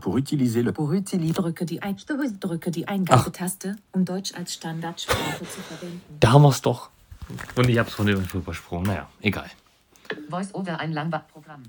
Pour 0.00 0.14
utiliser 0.14 0.62
le. 0.62 0.72
Pour 0.72 0.90
utiliser 0.90 1.42
drücke 1.42 1.66
die 1.66 1.82
ein, 1.82 1.96
drücke 2.40 2.70
die 2.70 2.86
Eingabetaste, 2.86 3.76
um 3.92 4.04
Deutsch 4.04 4.32
als 4.34 4.54
Standardsprache 4.54 5.44
zu 5.44 5.60
verwenden. 5.60 6.00
Da 6.20 6.38
muss 6.38 6.62
doch. 6.62 6.90
Und 7.56 7.68
ich 7.68 7.78
habe 7.78 7.88
es 7.88 7.94
von 7.94 8.06
irgendwo 8.06 8.38
übersprungen. 8.38 8.86
Naja, 8.86 9.08
egal. 9.20 9.50
Voice 10.28 10.54
over 10.54 10.78
ein 10.78 10.92
Langbackprogramm. 10.92 11.62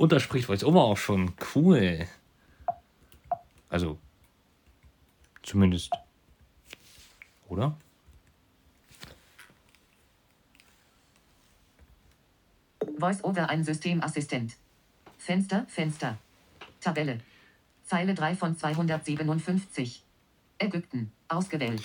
Und 0.00 0.12
da 0.12 0.18
spricht 0.18 0.48
VoiceOver 0.48 0.80
auch 0.80 0.96
schon. 0.96 1.34
Cool. 1.54 2.06
Also, 3.68 3.98
zumindest. 5.42 5.92
Oder? 7.50 7.76
VoiceOver 12.96 13.50
ein 13.50 13.62
Systemassistent. 13.62 14.56
Fenster, 15.18 15.66
Fenster. 15.68 16.16
Tabelle. 16.80 17.20
Zeile 17.84 18.14
3 18.14 18.36
von 18.36 18.56
257. 18.56 20.02
Ägypten. 20.56 21.12
Ausgewählt. 21.28 21.82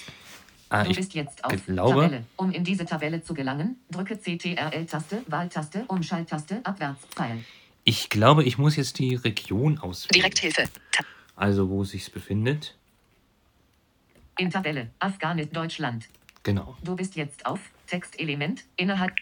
Ah, 0.70 0.86
Du 0.86 0.92
ich 0.92 0.96
bist 0.96 1.14
jetzt 1.16 1.44
auf 1.44 1.66
glaube, 1.66 2.04
Tabelle. 2.04 2.26
Um 2.38 2.52
in 2.52 2.64
diese 2.64 2.86
Tabelle 2.86 3.22
zu 3.22 3.34
gelangen, 3.34 3.76
drücke 3.92 4.18
CTRL-Taste, 4.18 5.24
Wahltaste, 5.28 5.84
Umschalttaste, 5.90 6.62
Abwärtspfeil. 6.66 7.44
Ich 7.86 8.10
glaube, 8.10 8.44
ich 8.44 8.58
muss 8.58 8.76
jetzt 8.76 9.00
die 9.00 9.16
Region 9.16 9.78
auswählen. 9.78 10.22
Direkthilfe. 10.22 10.64
Ta 10.92 11.06
Also, 11.38 11.70
wo 11.70 11.84
es 11.84 11.92
sich 11.92 12.12
befindet. 12.12 12.76
in 14.38 14.50
Tabelle. 14.50 14.90
Afghanistan, 15.00 15.54
Deutschland. 15.54 16.10
Genau. 16.44 16.76
Du 16.84 16.96
bist 16.98 17.16
jetzt 17.16 17.46
auf 17.46 17.62
Textelement 17.88 18.66
innerhalb 18.76 19.14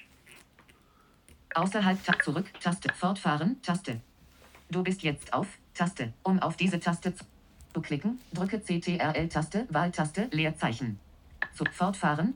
außerhalb 1.53 2.03
Tab 2.03 2.23
zurück 2.23 2.47
Taste 2.59 2.91
fortfahren 2.93 3.61
Taste. 3.61 4.01
Du 4.71 4.81
bist 4.81 5.03
jetzt 5.03 5.31
auf 5.31 5.45
Taste. 5.75 6.13
Um 6.23 6.39
auf 6.39 6.57
diese 6.57 6.79
Taste 6.79 7.13
zu 7.13 7.23
zu 7.73 7.81
klicken, 7.81 8.19
drücke 8.33 8.61
CTRL 8.61 9.27
Taste 9.29 9.67
Wahltaste 9.69 10.27
Leerzeichen. 10.31 10.99
Zu 11.55 11.65
fortfahren 11.71 12.35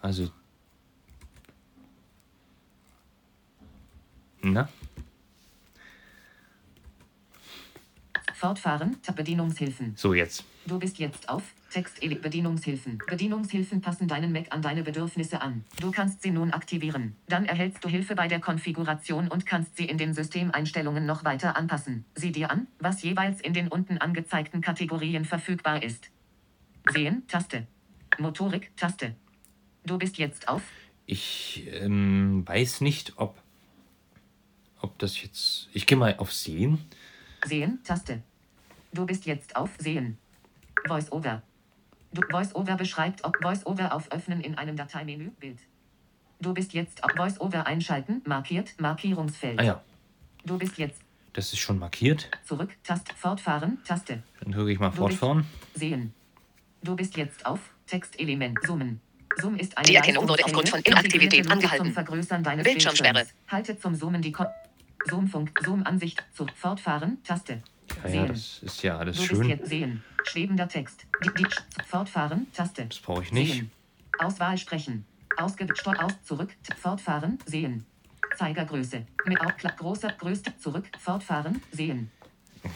Also. 0.00 0.30
Na? 4.42 4.68
Fortfahren 8.36 9.00
Tab 9.02 9.16
Bedienungshilfen. 9.16 9.94
So, 9.96 10.14
jetzt. 10.14 10.44
Du 10.66 10.78
bist 10.78 10.98
jetzt 10.98 11.28
auf 11.28 11.42
Text 11.70 12.00
Bedienungshilfen. 12.00 12.98
Bedienungshilfen 13.06 13.80
passen 13.80 14.08
deinen 14.08 14.32
Mac 14.32 14.46
an 14.50 14.62
deine 14.62 14.82
Bedürfnisse 14.82 15.40
an. 15.40 15.64
Du 15.80 15.90
kannst 15.90 16.22
sie 16.22 16.30
nun 16.30 16.52
aktivieren. 16.52 17.16
Dann 17.28 17.46
erhältst 17.46 17.84
du 17.84 17.88
Hilfe 17.88 18.14
bei 18.14 18.28
der 18.28 18.40
Konfiguration 18.40 19.28
und 19.28 19.46
kannst 19.46 19.76
sie 19.76 19.84
in 19.84 19.96
den 19.96 20.12
Systemeinstellungen 20.12 21.06
noch 21.06 21.24
weiter 21.24 21.56
anpassen. 21.56 22.04
Sieh 22.14 22.32
dir 22.32 22.50
an, 22.50 22.66
was 22.78 23.02
jeweils 23.02 23.40
in 23.40 23.54
den 23.54 23.68
unten 23.68 23.98
angezeigten 23.98 24.60
Kategorien 24.60 25.24
verfügbar 25.24 25.82
ist. 25.82 26.10
Sehen, 26.92 27.22
Taste. 27.28 27.66
Motorik, 28.18 28.76
Taste. 28.76 29.14
Du 29.84 29.98
bist 29.98 30.18
jetzt 30.18 30.48
auf 30.48 30.62
Ich 31.06 31.66
ähm, 31.72 32.42
weiß 32.46 32.80
nicht, 32.80 33.14
ob. 33.16 33.36
Ob 34.80 34.98
das 34.98 35.22
jetzt. 35.22 35.68
Ich 35.72 35.86
gehe 35.86 35.96
mal 35.96 36.16
auf 36.18 36.32
Sehen. 36.32 36.78
Sehen, 37.46 37.78
Taste. 37.84 38.22
Du 38.92 39.06
bist 39.06 39.26
jetzt 39.26 39.54
auf 39.56 39.70
Sehen. 39.78 40.18
VoiceOver. 40.86 41.42
Du, 42.12 42.22
VoiceOver 42.30 42.76
beschreibt, 42.76 43.24
ob 43.24 43.36
VoiceOver 43.42 43.94
auf 43.94 44.10
Öffnen 44.12 44.40
in 44.40 44.56
einem 44.56 44.76
Dateimenü 44.76 45.30
Bild. 45.30 45.58
Du 46.40 46.54
bist 46.54 46.72
jetzt 46.72 47.02
auf 47.04 47.10
VoiceOver 47.16 47.66
einschalten, 47.66 48.22
markiert, 48.26 48.74
Markierungsfeld. 48.78 49.58
Ah 49.60 49.62
ja, 49.64 49.82
Du 50.44 50.58
bist 50.58 50.78
jetzt 50.78 51.00
das 51.32 51.52
ist 51.52 51.58
schon 51.58 51.78
markiert. 51.78 52.30
zurück, 52.44 52.70
Taste, 52.82 53.14
fortfahren, 53.14 53.78
Taste. 53.84 54.22
Dann 54.40 54.52
drücke 54.52 54.72
ich 54.72 54.78
mal 54.78 54.88
Du 54.90 54.96
fortfahren. 54.96 55.44
Sehen. 55.74 56.14
Du 56.82 56.96
bist 56.96 57.16
jetzt 57.16 57.44
auf 57.44 57.58
Textelement 57.86 58.58
Zoomen. 58.64 59.00
Zoom 59.38 59.56
ist 59.56 59.76
eine 59.76 59.86
Die 59.86 59.94
Erkennung 59.96 60.26
wurde 60.28 60.44
aufgrund 60.44 60.68
von 60.70 60.80
Inaktivität 60.80 61.50
angehalten. 61.50 61.86
Zum 61.86 61.92
Vergrößern 61.94 62.42
deines 62.42 62.64
Bildschirmsperre. 62.64 63.12
Bildschirms. 63.14 63.34
Halte 63.48 63.78
zum 63.78 63.94
Zoomen 63.94 64.22
die 64.22 64.32
Kon 64.32 64.46
Zoomfunk, 65.08 65.58
Zoom-Ansicht, 65.64 66.22
zu 66.34 66.46
fortfahren, 66.54 67.22
Taste. 67.24 67.62
Ja, 68.04 68.10
ja, 68.10 68.26
das 68.26 68.62
ist 68.62 68.82
ja 68.82 68.98
alles 68.98 69.16
Du 69.16 69.22
bist 69.28 69.34
schön. 69.40 69.48
jetzt 69.48 69.66
sehen. 69.68 70.02
Schwebender 70.24 70.68
Text. 70.68 71.06
Die, 71.24 71.30
die, 71.34 71.46
fortfahren, 71.86 72.46
Taste. 72.52 72.86
Das 72.86 72.98
brauche 72.98 73.22
ich 73.22 73.32
nicht. 73.32 73.52
Sehen. 73.54 73.70
Auswahl 74.18 74.58
sprechen. 74.58 75.04
Ausge 75.36 75.66
Steu 75.74 75.92
aus 75.92 76.12
zurück. 76.24 76.50
Fortfahren. 76.80 77.38
Sehen. 77.46 77.84
Zeigergröße. 78.36 79.06
Mit 79.26 79.40
Aufklapp 79.40 79.76
großer 79.78 80.12
größte 80.12 80.56
zurück. 80.58 80.86
Fortfahren. 80.98 81.62
Sehen. 81.70 82.10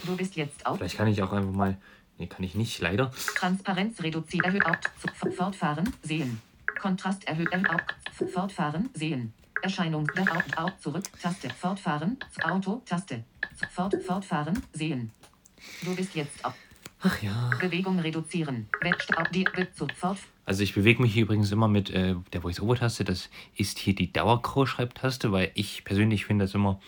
Du 0.04 0.16
bist 0.16 0.36
jetzt 0.36 0.64
auf 0.66 0.78
Vielleicht 0.78 0.96
kann 0.96 1.08
ich 1.08 1.20
auch 1.22 1.32
einfach 1.32 1.52
mal. 1.52 1.76
Nee, 2.18 2.26
kann 2.26 2.44
ich 2.44 2.54
nicht, 2.54 2.78
leider. 2.80 3.10
Transparenz 3.34 4.00
reduziert. 4.02 4.44
Erhöht 4.44 4.62
zu, 4.98 5.30
Fortfahren. 5.32 5.92
Sehen. 6.02 6.40
Kontrast 6.80 7.26
erhöht. 7.26 7.50
Erhöht 7.50 7.70
auf 7.70 7.80
f- 8.20 8.32
Fortfahren. 8.32 8.90
Sehen. 8.94 9.32
Erscheinung. 9.62 10.10
Auf 10.56 10.78
zurück. 10.80 11.04
Taste. 11.20 11.50
Fortfahren. 11.50 12.18
Auto. 12.42 12.82
Taste. 12.84 13.24
Fort, 13.70 13.94
fortfahren. 14.06 14.62
Sehen. 14.72 15.10
Du 15.82 15.94
bist 15.94 16.14
jetzt 16.14 16.44
auf 16.44 16.54
Ach 17.02 17.22
ja. 17.22 17.50
Bewegung 17.58 17.98
reduzieren. 17.98 18.68
Also 20.44 20.62
ich 20.62 20.74
bewege 20.74 21.00
mich 21.00 21.14
hier 21.14 21.22
übrigens 21.22 21.50
immer 21.50 21.68
mit 21.68 21.88
äh, 21.90 22.14
der 22.32 22.42
Voice-Over-Taste. 22.42 23.04
Das 23.04 23.30
ist 23.56 23.78
hier 23.78 23.94
die 23.94 24.12
Dauercrow-Schreibtaste, 24.12 25.32
weil 25.32 25.50
ich 25.54 25.84
persönlich 25.84 26.26
finde 26.26 26.44
das 26.44 26.54
immer 26.54 26.80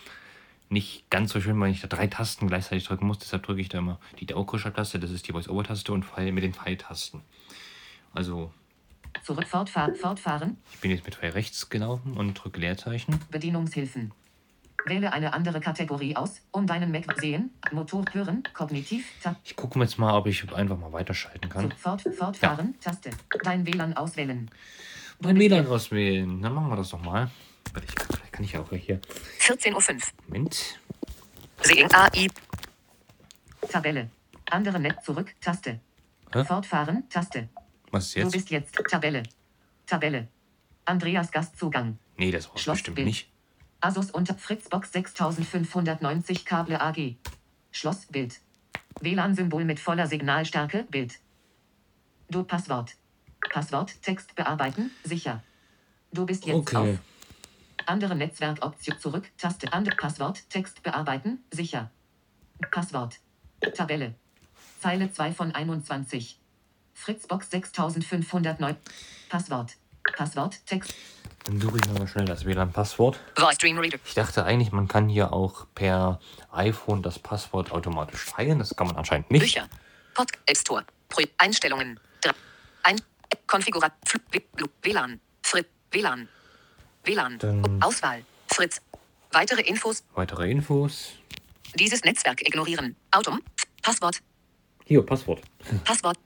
nicht 0.69 1.09
ganz 1.09 1.33
so 1.33 1.41
schön, 1.41 1.59
wenn 1.61 1.71
ich 1.71 1.81
da 1.81 1.89
drei 1.89 2.09
Tasten 2.09 2.49
gleichzeitig 2.49 2.85
drücken 2.85 3.07
muss. 3.07 3.21
Deshalb 3.21 3.45
drücke 3.45 3.63
ich 3.63 3.71
da 3.71 3.79
immer 3.79 3.99
die 4.21 4.27
Dauercrow-Schreibtaste, 4.27 4.99
das 4.99 5.11
ist 5.11 5.29
die 5.29 5.33
Voice-Over-Taste 5.33 5.93
und 5.93 6.05
mit 6.17 6.45
den 6.45 6.53
Pfeiltasten. 6.53 7.23
Also 8.13 8.53
Zurück 9.22 9.46
fortfahren. 9.46 9.94
Fortfahren. 9.94 10.57
ich 10.72 10.81
bin 10.81 10.90
jetzt 10.90 11.05
mit 11.05 11.14
Pfeil 11.14 11.31
rechts 11.31 11.68
gelaufen 11.68 12.16
und 12.16 12.35
drücke 12.35 12.61
Leerzeichen. 12.61 13.18
Bedienungshilfen. 13.31 14.12
Wähle 14.85 15.12
eine 15.12 15.33
andere 15.33 15.61
Kategorie 15.61 16.16
aus, 16.16 16.40
um 16.51 16.66
deinen 16.66 16.90
Mac 16.90 17.05
sehen, 17.20 17.51
Motor 17.70 18.05
hören, 18.12 18.42
kognitiv, 18.53 19.07
Tab, 19.22 19.37
Ich 19.44 19.55
gucke 19.55 19.79
jetzt 19.79 19.96
mal, 19.98 20.16
ob 20.16 20.27
ich 20.27 20.53
einfach 20.53 20.77
mal 20.77 20.92
weiterschalten 20.92 21.48
kann. 21.48 21.70
sofort, 21.70 22.03
fortfahren, 22.16 22.75
Taste. 22.81 23.11
Dein 23.44 23.64
WLAN 23.64 23.96
auswählen. 23.96 24.51
Mein 25.20 25.38
WLAN 25.38 25.66
auswählen. 25.68 26.42
Dann 26.42 26.53
machen 26.53 26.68
wir 26.68 26.77
das 26.77 26.88
doch 26.90 27.01
mal. 27.01 27.31
Warte, 27.72 27.87
ich 27.88 27.94
kann 27.94 28.09
vielleicht 28.09 28.33
kann 28.33 28.44
ich 28.44 28.57
auch 28.59 28.70
hier. 28.70 29.01
14.05 29.38 29.75
Uhr. 29.75 30.01
Moment. 30.27 30.81
Seeing 31.62 31.92
AI. 31.92 32.29
Tabelle. 33.68 34.11
Andere 34.51 34.81
Netz 34.81 35.05
zurück. 35.05 35.35
Taste. 35.40 35.81
Hä? 36.33 36.44
Fortfahren. 36.44 37.09
Taste. 37.09 37.48
Was 37.93 38.07
ist 38.07 38.17
Du 38.17 38.21
jetzt? 38.21 38.33
bist 38.33 38.51
jetzt. 38.51 38.75
Tabelle. 38.91 39.23
Tabelle. 39.87 40.29
Andreas 40.85 41.31
Gastzugang. 41.31 41.99
Nee, 42.17 42.31
das 42.33 42.49
war 42.51 42.59
Schloss 42.59 42.79
bestimmt 42.79 42.97
Bild. 42.97 43.07
nicht. 43.07 43.31
Asus 43.81 44.11
unter 44.11 44.35
Fritzbox 44.35 44.93
6590 44.93 46.45
Kable 46.45 46.81
AG. 46.81 47.17
Schloss 47.71 48.07
Bild. 48.07 48.41
WLAN-Symbol 49.01 49.65
mit 49.65 49.79
voller 49.81 50.07
Signalstärke 50.07 50.85
Bild. 50.91 51.19
Du 52.31 52.43
Passwort. 52.45 52.97
Passwort 53.51 54.01
Text 54.03 54.35
bearbeiten 54.35 54.91
sicher. 55.05 55.43
Du 56.13 56.27
bist 56.27 56.47
jetzt 56.47 56.57
Okay. 56.57 56.77
auf. 56.95 56.99
Andere 57.87 58.15
Netzwerkoption 58.15 58.99
zurück 58.99 59.31
Taste 59.37 59.73
andere 59.73 59.97
Passwort 59.97 60.49
Text 60.51 60.83
bearbeiten 60.83 61.43
sicher. 61.51 61.91
Passwort. 62.71 63.19
Tabelle. 63.75 64.15
Zeile 64.81 65.13
2 65.13 65.33
von 65.33 65.53
21. 65.55 66.39
Fritzbox 67.07 67.51
6509. 67.51 68.77
Passwort. 69.29 69.73
Passwort 70.17 70.65
Text. 70.67 70.95
Dann 71.45 71.61
suche 71.61 71.79
ich 71.79 71.87
nochmal 71.88 72.07
schnell 72.07 72.25
das 72.27 72.45
WLAN-Passwort. 72.45 73.19
Voice 73.37 73.59
Dream 73.59 73.79
Reader. 73.79 73.99
Ich 74.05 74.15
dachte 74.15 74.45
eigentlich, 74.45 74.71
man 74.71 74.87
kann 74.87 75.09
hier 75.09 75.33
auch 75.33 75.67
per 75.75 76.21
iPhone 76.53 77.03
das 77.03 77.19
Passwort 77.19 77.73
automatisch 77.73 78.27
teilen. 78.27 78.61
Das 78.61 78.77
kann 78.77 78.87
man 78.87 78.97
anscheinend 78.97 79.31
nicht. 79.33 79.43
Bücher. 79.43 79.69
Pod 80.15 80.29
App 80.47 80.57
Store. 80.57 80.85
Pro 81.09 81.25
Einstellungen. 81.38 81.99
Ein 82.85 83.01
Konfigurat. 83.49 83.93
WLAN. 84.83 85.21
Fritz. 85.43 85.67
WLAN. 85.91 86.29
WLAN. 87.05 87.38
Dann- 87.38 87.83
Auswahl. 87.83 88.25
Fritz. 88.49 88.81
Weitere 89.33 89.62
Infos. 89.62 90.05
Weitere 90.15 90.49
Infos. 90.51 91.12
Dieses 91.75 92.05
Netzwerk 92.05 92.41
ignorieren. 92.47 92.95
Autom. 93.11 93.41
Passwort. 93.83 94.21
Hier, 94.85 95.05
Passwort. 95.05 95.41
Passwort. 95.85 96.19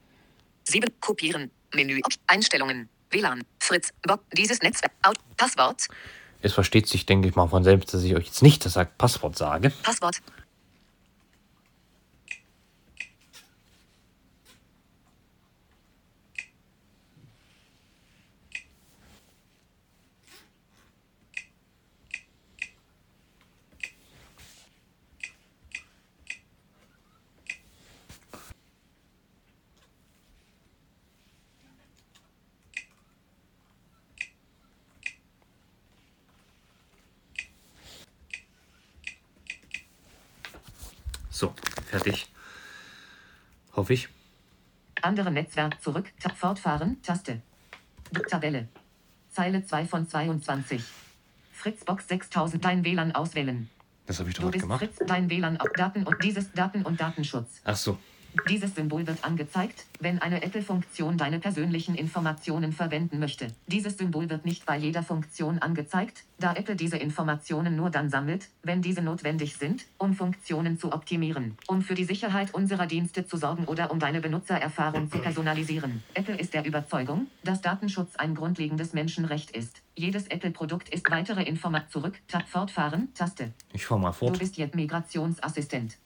7. 0.69 0.89
Kopieren. 1.01 1.51
Menü. 1.75 2.01
Einstellungen. 2.27 2.89
WLAN. 3.11 3.45
Fritz. 3.61 3.91
Bob. 4.03 4.25
Dieses 4.33 4.61
Netzwerk. 4.63 4.93
Out. 5.03 5.19
Passwort. 5.37 5.89
Es 6.43 6.53
versteht 6.53 6.87
sich, 6.87 7.07
denke 7.07 7.29
ich 7.29 7.35
mal, 7.35 7.49
von 7.49 7.65
selbst, 7.65 7.95
dass 7.95 8.03
ich 8.03 8.15
euch 8.15 8.27
jetzt 8.27 8.43
nicht 8.43 8.65
das 8.65 8.79
Passwort 8.99 9.37
sage. 9.37 9.71
Passwort. 9.83 10.21
So, 41.37 41.53
fertig. 41.91 42.33
Hoffe 43.77 43.93
ich. 43.93 44.09
Andere 45.03 45.31
Netzwerk 45.31 45.81
zurück. 45.83 46.11
Ta 46.19 46.31
fortfahren. 46.31 47.01
Taste. 47.03 47.43
Tabelle. 48.29 48.69
Zeile 49.31 49.65
2 49.65 49.85
von 49.85 50.09
22. 50.09 50.83
Fritzbox 51.53 52.09
6000. 52.09 52.65
Dein 52.65 52.85
WLAN 52.85 53.13
auswählen. 53.13 53.69
Das 54.07 54.19
habe 54.19 54.31
ich 54.31 54.37
doch 54.37 54.45
Du 54.45 54.51
bist 54.51 54.63
gemacht. 54.63 54.79
Fritz. 54.79 54.97
Dein 55.07 55.29
WLAN. 55.29 55.59
Daten 55.77 56.05
und 56.05 56.23
dieses 56.25 56.51
Daten 56.53 56.83
und 56.83 57.01
Datenschutz. 57.01 57.61
Ach 57.65 57.77
so. 57.77 57.99
Dieses 58.49 58.75
Symbol 58.75 59.07
wird 59.07 59.25
angezeigt, 59.25 59.87
wenn 59.99 60.21
eine 60.21 60.43
Apple-Funktion 60.43 61.17
deine 61.17 61.39
persönlichen 61.39 61.95
Informationen 61.95 62.73
verwenden 62.73 63.19
möchte. 63.19 63.49
Dieses 63.67 63.97
Symbol 63.97 64.29
wird 64.29 64.45
nicht 64.45 64.67
bei 64.67 64.77
jeder 64.77 65.03
Funktion 65.03 65.59
angezeigt, 65.59 66.25
da 66.39 66.53
Apple 66.53 66.77
diese 66.77 66.97
Informationen 66.99 67.77
nur 67.77 67.91
dann 67.91 68.11
sammelt, 68.11 68.49
wenn 68.63 68.83
diese 68.83 69.01
notwendig 69.03 69.57
sind, 69.57 69.87
um 69.99 70.15
Funktionen 70.15 70.79
zu 70.79 70.93
optimieren, 70.93 71.57
um 71.67 71.83
für 71.83 71.95
die 71.95 72.05
Sicherheit 72.05 72.53
unserer 72.55 72.87
Dienste 72.87 73.27
zu 73.27 73.37
sorgen 73.37 73.65
oder 73.65 73.91
um 73.91 73.99
deine 73.99 74.21
Benutzererfahrung 74.21 75.11
zu 75.11 75.19
personalisieren. 75.19 76.03
Apple 76.15 76.37
ist 76.39 76.53
der 76.55 76.65
Überzeugung, 76.67 77.29
dass 77.43 77.63
Datenschutz 77.63 78.17
ein 78.17 78.35
grundlegendes 78.35 78.93
Menschenrecht 78.93 79.51
ist. 79.53 79.83
Jedes 79.97 80.27
Apple-Produkt 80.29 80.89
ist 80.91 81.11
weitere 81.11 81.43
Informat 81.43 81.91
zurück, 81.91 82.19
Tab 82.29 82.47
fortfahren, 82.49 83.09
Taste. 83.15 83.53
Ich 83.73 83.87
fahre 83.87 84.01
mal 84.01 84.11
Du 84.11 84.17
fort. 84.19 84.39
bist 84.39 84.57
jetzt 84.57 84.75
Migrationsassistent. 84.75 85.97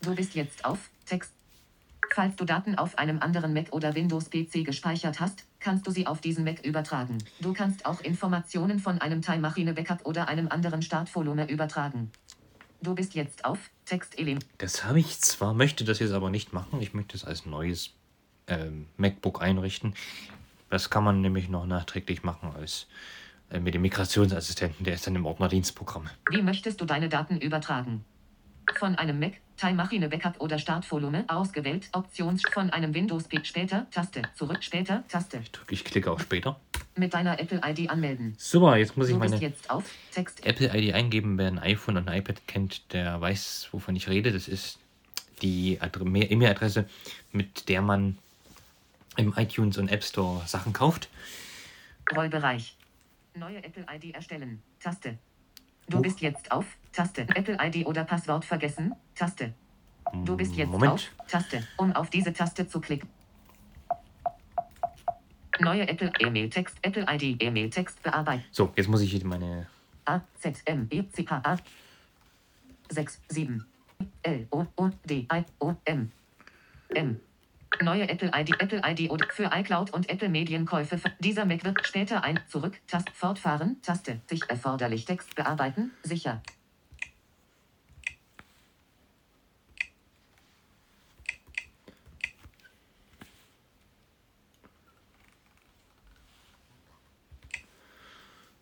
Du 0.00 0.14
bist 0.14 0.34
jetzt 0.34 0.64
auf 0.64 0.78
Text. 1.04 1.32
Falls 2.14 2.36
du 2.36 2.44
Daten 2.44 2.76
auf 2.76 2.98
einem 2.98 3.20
anderen 3.20 3.52
Mac 3.52 3.72
oder 3.72 3.94
Windows-PC 3.94 4.64
gespeichert 4.64 5.20
hast, 5.20 5.44
kannst 5.60 5.86
du 5.86 5.90
sie 5.90 6.06
auf 6.06 6.20
diesen 6.20 6.44
Mac 6.44 6.64
übertragen. 6.64 7.18
Du 7.40 7.52
kannst 7.52 7.86
auch 7.86 8.00
Informationen 8.00 8.78
von 8.78 9.00
einem 9.00 9.22
Time 9.22 9.38
Machine 9.38 9.74
Backup 9.74 10.04
oder 10.04 10.28
einem 10.28 10.48
anderen 10.48 10.82
Startvolumen 10.82 11.48
übertragen. 11.48 12.10
Du 12.80 12.94
bist 12.94 13.14
jetzt 13.14 13.44
auf 13.44 13.58
Textelement. 13.84 14.44
Das 14.58 14.84
habe 14.84 15.00
ich 15.00 15.20
zwar, 15.20 15.52
möchte 15.52 15.84
das 15.84 15.98
jetzt 15.98 16.12
aber 16.12 16.30
nicht 16.30 16.52
machen. 16.52 16.80
Ich 16.80 16.94
möchte 16.94 17.16
es 17.16 17.24
als 17.24 17.44
neues 17.44 17.90
ähm, 18.46 18.86
MacBook 18.96 19.42
einrichten. 19.42 19.94
Das 20.70 20.90
kann 20.90 21.04
man 21.04 21.20
nämlich 21.20 21.48
noch 21.48 21.66
nachträglich 21.66 22.22
machen 22.22 22.52
als 22.54 22.86
äh, 23.50 23.60
mit 23.60 23.74
dem 23.74 23.82
Migrationsassistenten. 23.82 24.84
Der 24.84 24.94
ist 24.94 25.06
dann 25.06 25.16
im 25.16 25.26
Ordner 25.26 25.48
Dienstprogramm. 25.48 26.08
Wie 26.30 26.42
möchtest 26.42 26.80
du 26.80 26.84
deine 26.84 27.08
Daten 27.08 27.38
übertragen? 27.38 28.04
Von 28.76 28.94
einem 28.96 29.18
Mac, 29.18 29.32
Time 29.58 29.74
Machine 29.74 30.08
Backup 30.08 30.40
oder 30.40 30.58
Startvolumen 30.58 31.28
ausgewählt, 31.28 31.88
Options 31.92 32.42
von 32.52 32.70
einem 32.70 32.94
Windows 32.94 33.24
P 33.24 33.40
später, 33.42 33.86
Taste, 33.90 34.22
zurück 34.36 34.62
später, 34.62 35.02
Taste. 35.08 35.40
Drücke 35.50 35.74
ich 35.74 35.84
klicke 35.84 36.12
auf 36.12 36.20
später. 36.20 36.60
Mit 36.94 37.12
deiner 37.12 37.40
Apple 37.40 37.60
ID 37.64 37.90
anmelden. 37.90 38.34
Super, 38.38 38.76
jetzt 38.76 38.96
muss 38.96 39.08
ich 39.08 39.16
meine 39.16 39.36
jetzt 39.36 39.68
auf 39.68 39.84
Text. 40.12 40.46
Apple 40.46 40.70
ID 40.72 40.94
eingeben. 40.94 41.38
Wer 41.38 41.48
ein 41.48 41.58
iPhone 41.58 41.96
und 41.96 42.08
ein 42.08 42.18
iPad 42.18 42.46
kennt, 42.46 42.92
der 42.92 43.20
weiß, 43.20 43.68
wovon 43.72 43.96
ich 43.96 44.08
rede. 44.08 44.32
Das 44.32 44.46
ist 44.46 44.78
die 45.42 45.78
E-Mail-Adresse, 45.80 46.88
mit 47.32 47.68
der 47.68 47.82
man 47.82 48.16
im 49.16 49.34
iTunes 49.36 49.76
und 49.76 49.88
App 49.88 50.04
Store 50.04 50.42
Sachen 50.46 50.72
kauft. 50.72 51.08
Rollbereich. 52.14 52.76
Neue 53.34 53.62
Apple 53.62 53.86
ID 53.92 54.14
erstellen. 54.14 54.62
Taste. 54.80 55.18
Du 55.88 56.02
bist 56.02 56.20
jetzt 56.20 56.50
auf 56.52 56.66
Taste. 56.92 57.22
Apple 57.34 57.56
ID 57.60 57.86
oder 57.86 58.04
Passwort 58.04 58.44
vergessen. 58.44 58.94
Taste. 59.14 59.54
Du 60.24 60.36
bist 60.36 60.54
jetzt 60.54 60.70
Moment. 60.70 60.92
auf 60.92 61.26
Taste. 61.26 61.66
Um 61.76 61.92
auf 61.92 62.10
diese 62.10 62.32
Taste 62.32 62.66
zu 62.68 62.80
klicken. 62.80 63.08
Neue 65.60 65.88
Apple 65.88 66.12
E-Mail 66.20 66.50
Text. 66.50 66.76
Apple 66.82 67.06
ID 67.08 67.42
E-Mail 67.42 67.70
Text 67.70 68.02
bearbeiten. 68.02 68.44
So, 68.50 68.72
jetzt 68.76 68.88
muss 68.88 69.00
ich 69.00 69.10
hier 69.10 69.24
meine. 69.24 69.66
A 70.04 70.20
Z 70.40 70.62
M 70.64 70.86
E 70.90 71.06
C 71.08 71.24
K 71.24 71.40
A 71.44 71.56
6 72.90 73.20
7 73.28 73.66
L 74.22 74.46
O 74.50 74.66
O 74.76 74.90
D 75.04 75.26
I 75.30 75.44
O 75.58 75.74
M 75.84 76.10
M 76.94 77.20
Neue 77.80 78.08
Apple 78.08 78.30
ID, 78.34 78.60
Apple 78.60 78.82
ID 78.84 79.10
oder 79.10 79.26
für 79.30 79.50
iCloud 79.52 79.90
und 79.92 80.08
Apple 80.08 80.28
Medienkäufe. 80.28 81.00
Dieser 81.20 81.44
Mac 81.44 81.64
wird 81.64 81.86
später 81.86 82.24
ein 82.24 82.40
Zurück, 82.48 82.80
Tast, 82.86 83.10
Fortfahren, 83.10 83.80
Taste, 83.82 84.20
sich 84.26 84.42
erforderlich 84.48 85.04
Text 85.04 85.34
bearbeiten, 85.36 85.92
sicher. 86.02 86.42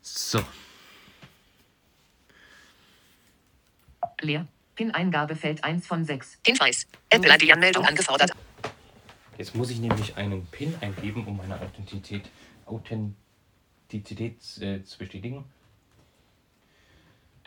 So, 0.02 0.44
Leer. 4.20 4.46
PIN-Eingabefeld 4.74 5.64
1 5.64 5.86
von 5.86 6.04
6. 6.04 6.38
Hinweis. 6.46 6.86
Apple 7.08 7.34
ID-Anmeldung 7.34 7.84
angefordert. 7.86 8.32
Jetzt 9.38 9.54
muss 9.54 9.70
ich 9.70 9.80
nämlich 9.80 10.16
einen 10.16 10.46
PIN 10.46 10.74
eingeben, 10.80 11.26
um 11.26 11.36
meine 11.36 11.60
Authentizität, 11.60 12.28
Authentizität 12.66 14.38
äh, 14.60 14.82
zu 14.82 14.98
bestätigen. 14.98 15.44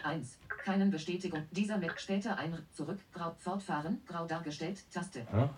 1. 0.03 0.37
Keinen 0.47 0.91
Bestätigung. 0.91 1.43
Dieser 1.51 1.77
Mac 1.77 1.99
später 1.99 2.37
ein 2.37 2.57
Zurück, 2.73 2.99
Grau, 3.13 3.35
Fortfahren, 3.37 4.01
Grau 4.05 4.25
dargestellt, 4.25 4.83
Taste. 4.91 5.25
Ja? 5.31 5.49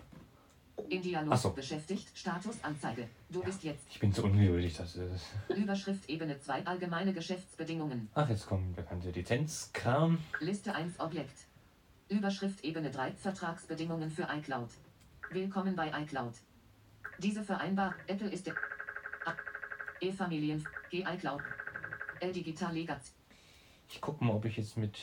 In 0.88 1.02
Dialog 1.02 1.36
so. 1.36 1.50
beschäftigt, 1.50 2.08
Status 2.14 2.56
Anzeige. 2.62 3.08
Du 3.30 3.42
bist 3.42 3.62
jetzt. 3.62 3.84
Ich 3.90 4.00
bin 4.00 4.12
so 4.12 4.24
ungeduldig, 4.24 4.76
dass 4.76 4.96
es. 4.96 5.22
Überschrift 5.56 6.08
Ebene 6.08 6.40
2 6.40 6.66
Allgemeine 6.66 7.12
Geschäftsbedingungen. 7.12 8.08
Ach, 8.14 8.28
jetzt 8.28 8.46
kommt 8.46 8.76
der 8.76 8.84
ganze 8.84 9.10
Lizenzkram. 9.10 10.18
Liste 10.40 10.74
1 10.74 10.98
Objekt. 10.98 11.46
Überschrift 12.08 12.64
Ebene 12.64 12.90
3 12.90 13.12
Vertragsbedingungen 13.12 14.10
für 14.10 14.28
iCloud. 14.34 14.70
Willkommen 15.32 15.74
bei 15.74 15.90
iCloud. 16.02 16.34
Diese 17.18 17.42
vereinbar 17.42 17.94
Apple 18.06 18.28
ist 18.28 18.46
der 18.46 18.54
E-Familien 20.02 20.62
G 20.90 21.06
iCloud. 21.08 21.40
L 22.20 22.32
Digital 22.32 22.74
Legacy. 22.74 23.12
Ich 23.88 23.98
gucke 24.02 24.22
mal, 24.22 24.34
ob 24.34 24.44
ich 24.44 24.58
jetzt 24.58 24.76
mit. 24.76 24.98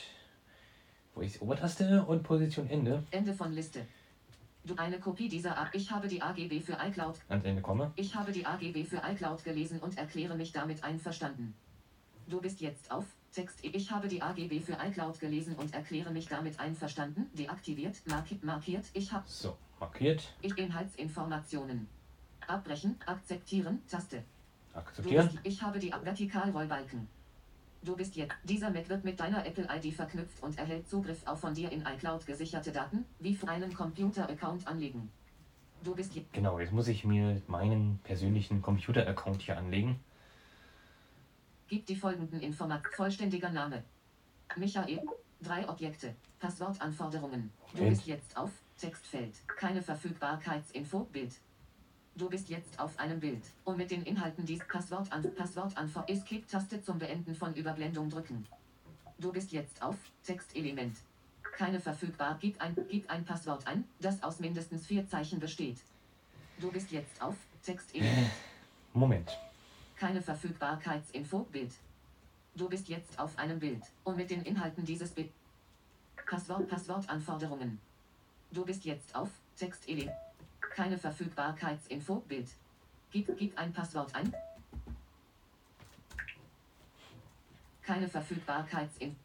Wo 1.16 1.22
ist 1.22 1.42
Obertaste 1.42 2.04
und 2.04 2.22
Position 2.22 2.68
Ende 2.70 3.02
Ende 3.10 3.34
von 3.34 3.52
Liste. 3.52 3.86
Du 4.64 4.76
eine 4.76 5.00
Kopie 5.00 5.28
dieser 5.28 5.58
A. 5.58 5.68
Ich 5.72 5.90
habe 5.90 6.06
die 6.06 6.22
AGB 6.22 6.60
für 6.60 6.78
iCloud. 6.80 7.16
ans 7.28 7.44
Ende 7.44 7.60
komme. 7.60 7.90
Ich 7.96 8.14
habe 8.14 8.30
die 8.30 8.46
AGB 8.46 8.84
für 8.84 9.02
iCloud 9.04 9.42
gelesen 9.42 9.80
und 9.80 9.98
erkläre 9.98 10.36
mich 10.36 10.52
damit 10.52 10.84
einverstanden. 10.84 11.54
Du 12.28 12.40
bist 12.40 12.60
jetzt 12.60 12.92
auf 12.92 13.04
Text. 13.32 13.64
Ich 13.64 13.90
habe 13.90 14.06
die 14.06 14.22
AGB 14.22 14.60
für 14.60 14.74
iCloud 14.74 15.18
gelesen 15.18 15.56
und 15.56 15.74
erkläre 15.74 16.12
mich 16.12 16.28
damit 16.28 16.60
einverstanden. 16.60 17.28
Deaktiviert, 17.36 17.96
marki 18.06 18.38
markiert. 18.42 18.84
Ich 18.92 19.12
habe 19.12 19.24
So, 19.26 19.56
markiert. 19.80 20.34
ich 20.42 20.56
Inhaltsinformationen. 20.56 21.88
Abbrechen, 22.46 22.96
akzeptieren, 23.06 23.82
Taste. 23.88 24.22
Akzeptieren. 24.74 25.28
bist, 25.28 25.40
ich 25.44 25.62
habe 25.62 25.78
die 25.78 25.90
Vertikalrollbalken. 25.90 27.08
Du 27.82 27.96
bist 27.96 28.14
jetzt. 28.14 28.34
Dieser 28.44 28.70
Mac 28.70 28.88
wird 28.88 29.04
mit 29.04 29.18
deiner 29.18 29.46
Apple-ID 29.46 29.94
verknüpft 29.94 30.42
und 30.42 30.58
erhält 30.58 30.88
Zugriff 30.88 31.26
auf 31.26 31.40
von 31.40 31.54
dir 31.54 31.72
in 31.72 31.80
iCloud 31.80 32.26
gesicherte 32.26 32.72
Daten, 32.72 33.06
wie 33.18 33.34
für 33.34 33.48
einen 33.48 33.72
Computer-Account 33.72 34.66
anlegen. 34.66 35.10
Du 35.82 35.94
bist 35.94 36.14
jetzt. 36.14 36.32
Genau, 36.32 36.58
jetzt 36.58 36.72
muss 36.72 36.88
ich 36.88 37.04
mir 37.04 37.40
meinen 37.46 37.98
persönlichen 38.04 38.60
Computer-Account 38.60 39.42
hier 39.42 39.56
anlegen. 39.56 39.98
Gib 41.68 41.86
die 41.86 41.96
folgenden 41.96 42.40
Informationen. 42.40 42.94
Vollständiger 42.94 43.48
Name. 43.48 43.82
Michael. 44.56 45.00
Drei 45.42 45.66
Objekte. 45.66 46.14
Passwortanforderungen. 46.38 47.50
Du 47.74 47.88
bist 47.88 48.06
jetzt 48.06 48.36
auf 48.36 48.50
Textfeld. 48.80 49.34
Keine 49.46 49.82
Verfügbarkeitsinfo. 49.82 51.00
Bild. 51.12 51.34
Du 52.16 52.28
bist 52.30 52.48
jetzt 52.48 52.80
auf 52.80 52.98
einem 52.98 53.20
Bild. 53.20 53.42
Um 53.64 53.76
mit 53.76 53.90
den 53.90 54.02
Inhalten 54.04 54.46
dies 54.46 54.66
Passwort 54.66 55.12
an 55.12 55.22
Passwortanfor 55.34 56.04
Escape-Taste 56.08 56.82
zum 56.82 56.98
Beenden 56.98 57.34
von 57.34 57.54
Überblendung 57.54 58.08
drücken. 58.08 58.46
Du 59.18 59.32
bist 59.32 59.52
jetzt 59.52 59.82
auf 59.82 59.96
Textelement. 60.24 60.96
Keine 61.56 61.78
verfügbar. 61.78 62.38
Gib 62.40 62.60
ein, 62.60 62.74
gib 62.88 63.10
ein 63.10 63.24
Passwort 63.24 63.66
ein, 63.66 63.84
das 64.00 64.22
aus 64.22 64.40
mindestens 64.40 64.86
vier 64.86 65.06
Zeichen 65.06 65.40
besteht. 65.40 65.78
Du 66.58 66.72
bist 66.72 66.90
jetzt 66.90 67.20
auf 67.20 67.36
Textelement. 67.62 68.30
Moment. 68.94 69.38
Keine 69.96 70.22
Verfügbarkeitsinfo. 70.22 71.40
Bild. 71.52 71.72
Du 72.54 72.68
bist 72.68 72.88
jetzt 72.88 73.18
auf 73.18 73.38
einem 73.38 73.58
Bild. 73.58 73.82
Um 74.04 74.16
mit 74.16 74.30
den 74.30 74.42
Inhalten 74.42 74.84
dieses 74.86 75.10
Bild. 75.10 75.30
Passwort, 76.26 76.68
Passwortanforderungen. 76.68 77.78
Du 78.52 78.64
bist 78.64 78.84
jetzt 78.84 79.14
auf 79.14 79.30
Textelement. 79.56 80.10
Keine 80.60 80.98
Verfügbarkeitsinfo. 80.98 82.16
Bild. 82.20 82.48
Gib, 83.10 83.36
gib 83.38 83.56
ein 83.58 83.72
Passwort 83.72 84.14
ein. 84.14 84.34
Keine 87.82 88.08
Verfügbarkeitsinfo. 88.08 89.16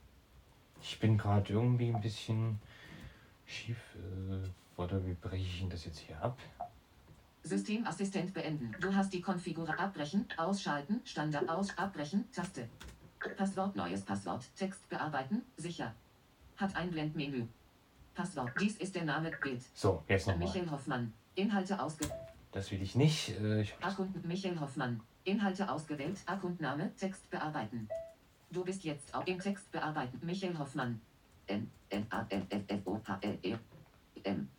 Ich 0.82 1.00
bin 1.00 1.18
gerade 1.18 1.54
irgendwie 1.54 1.94
ein 1.94 2.02
bisschen 2.02 2.60
schief. 3.46 3.78
Äh, 3.96 4.50
warte, 4.76 5.06
wie 5.06 5.14
breche 5.14 5.44
ich 5.44 5.60
denn 5.60 5.70
das 5.70 5.86
jetzt 5.86 6.00
hier 6.00 6.22
ab? 6.22 6.38
Systemassistent 7.44 8.34
beenden. 8.34 8.76
Du 8.80 8.94
hast 8.94 9.14
die 9.14 9.22
Konfiguration 9.22 9.80
abbrechen, 9.80 10.28
ausschalten, 10.38 11.02
Standard 11.06 11.48
aus, 11.50 11.78
abbrechen, 11.78 12.26
Taste. 12.32 12.68
Passwort, 13.38 13.76
neues 13.76 14.02
Passwort, 14.02 14.44
Text 14.56 14.88
bearbeiten, 14.90 15.42
sicher. 15.58 15.94
Hat 16.58 16.76
ein 16.76 16.92
Blendmenü. 16.92 17.46
Passwort, 18.16 18.52
dies 18.60 18.78
ist 18.78 18.96
der 18.96 19.04
Name, 19.04 19.32
Bild. 19.42 19.62
So, 19.74 20.04
jetzt 20.08 20.28
nochmal. 20.28 20.48
Michael 20.48 20.72
Hoffmann. 20.72 21.14
Inhalte 21.36 21.80
ausge... 21.80 22.10
Das 22.54 22.72
will 22.72 22.82
ich 22.82 22.96
nicht. 22.96 23.30
Äh, 23.42 23.62
ich 23.62 23.76
Akkund 23.82 24.26
Michael 24.26 24.58
Hoffmann. 24.60 25.02
Inhalte 25.26 25.70
ausgewählt, 25.70 26.18
Akkundname, 26.26 26.96
Text 26.96 27.30
bearbeiten. 27.30 27.90
Du 28.52 28.64
bist 28.64 28.86
jetzt 28.86 29.14
auch 29.14 29.26
im 29.28 29.40
Text 29.40 29.70
bearbeiten. 29.72 30.20
Michael 30.26 30.58
Hoffmann. 30.58 31.02
N, 31.48 31.70
N, 31.90 32.08
A, 32.10 32.26
N, 32.30 32.48
F, 32.50 32.62
F, 32.68 32.80
O, 32.86 33.02
H, 33.06 33.20
L, 33.22 33.38
E, 33.44 33.56
M. 34.24 34.50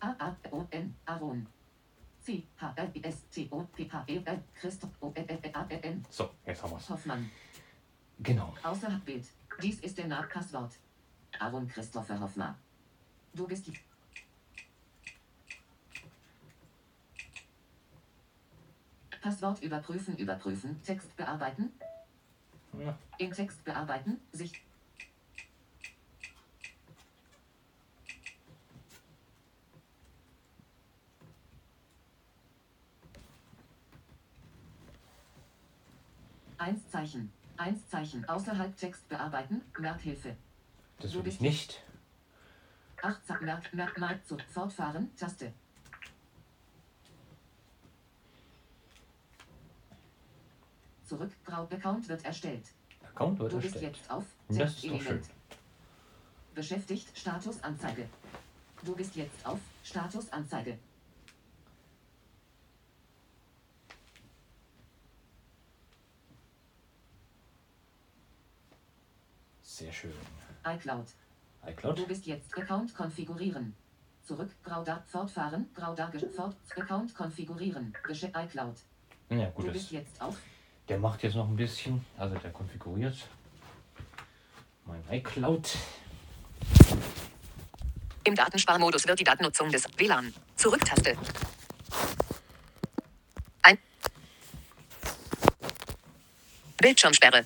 A, 0.00 0.08
A, 0.18 0.36
O, 0.50 0.66
N, 0.70 0.94
Aaron. 1.06 1.46
C, 2.20 2.42
H, 2.60 2.72
L, 2.74 2.90
I, 2.94 3.04
S, 3.04 3.28
T, 3.30 3.46
O, 3.50 3.62
P, 3.76 3.88
H, 3.88 4.04
E, 4.08 4.20
L, 4.24 4.42
Christoph, 4.54 4.90
O, 5.00 5.12
L, 5.14 5.24
L, 5.28 5.50
A, 5.52 5.66
N. 5.68 6.04
so, 6.10 6.30
jetzt 6.44 6.62
haben 6.62 6.72
wir's. 6.72 6.90
Hoffmann. 6.90 7.30
Genau. 8.18 8.52
Außerhalb 8.62 9.04
Bild. 9.04 9.26
Dies 9.62 9.78
ist 9.80 9.96
der 9.98 10.08
Name 10.08 10.26
Passwort. 10.26 10.72
Aaron 11.40 11.68
Christopher 11.68 12.20
Hoffmann. 12.20 12.54
Du 13.34 13.46
bist 13.46 13.66
die. 13.66 13.74
Passwort 19.22 19.62
überprüfen, 19.62 20.16
überprüfen, 20.18 20.82
Text 20.82 21.16
bearbeiten, 21.16 21.72
Ja. 22.78 22.98
in 23.18 23.32
Text 23.32 23.64
bearbeiten, 23.64 24.20
sich. 24.32 24.52
Eins 36.58 36.80
Zeichen. 36.90 37.32
Eins 37.56 37.88
Zeichen. 37.88 38.28
Außerhalb 38.28 38.76
Text 38.76 39.08
bearbeiten, 39.08 39.60
Merkhilfe. 39.78 40.36
Das 40.98 41.12
Du 41.12 41.18
will 41.18 41.28
ich 41.28 41.38
bist- 41.38 41.40
nicht. 41.40 41.82
Acht 43.02 43.24
Zack, 43.26 43.42
Merk, 43.42 43.72
Merk, 43.74 43.98
Merk, 43.98 44.26
zu, 44.26 44.38
fortfahren, 44.52 45.14
Taste. 45.16 45.52
Zurück, 51.04 51.30
Grau, 51.44 51.64
Account 51.64 52.08
wird 52.08 52.24
erstellt. 52.24 52.72
Account 53.02 53.38
wird 53.38 53.52
Du 53.52 53.60
bist 53.60 53.74
erstellt. 53.76 53.96
jetzt 53.96 54.10
auf 54.10 54.24
Das 54.48 54.56
ist 54.56 54.58
doch 54.58 54.64
Textelement. 54.90 55.02
schön. 55.26 55.34
Beschäftigt, 56.54 57.16
Statusanzeige. 57.18 58.08
Du 58.84 58.94
bist 58.94 59.14
jetzt 59.16 59.44
auf 59.46 59.60
Statusanzeige. 59.82 60.78
Sehr 69.62 69.92
schön. 69.92 70.12
iCloud. 70.64 71.06
iCloud. 71.66 71.98
Du 71.98 72.06
bist 72.06 72.26
jetzt 72.26 72.56
Account 72.56 72.94
konfigurieren. 72.94 73.74
Zurück, 74.22 74.50
Grau, 74.64 74.82
da, 74.82 75.02
fortfahren, 75.06 75.68
Grau, 75.74 75.94
da, 75.94 76.10
fort, 76.34 76.56
Account 76.76 77.14
konfigurieren. 77.14 77.94
Besch 78.06 78.24
iCloud. 78.24 78.76
Ja, 79.30 79.50
gut, 79.50 79.64
Du 79.64 79.68
das, 79.68 79.72
bist 79.74 79.90
jetzt 79.92 80.20
auf 80.20 80.38
der 80.88 80.98
macht 80.98 81.22
jetzt 81.22 81.34
noch 81.34 81.48
ein 81.48 81.56
bisschen. 81.56 82.04
Also 82.18 82.36
der 82.36 82.50
konfiguriert 82.50 83.16
mein 84.86 85.02
iCloud. 85.10 85.78
Im 88.24 88.34
Datensparmodus 88.34 89.06
wird 89.06 89.18
die 89.18 89.24
Datennutzung 89.24 89.70
des 89.70 89.86
WLAN. 89.96 90.34
Zurücktaste. 90.56 91.16
Ein. 93.62 93.78
Bildschirmsperre. 96.76 97.44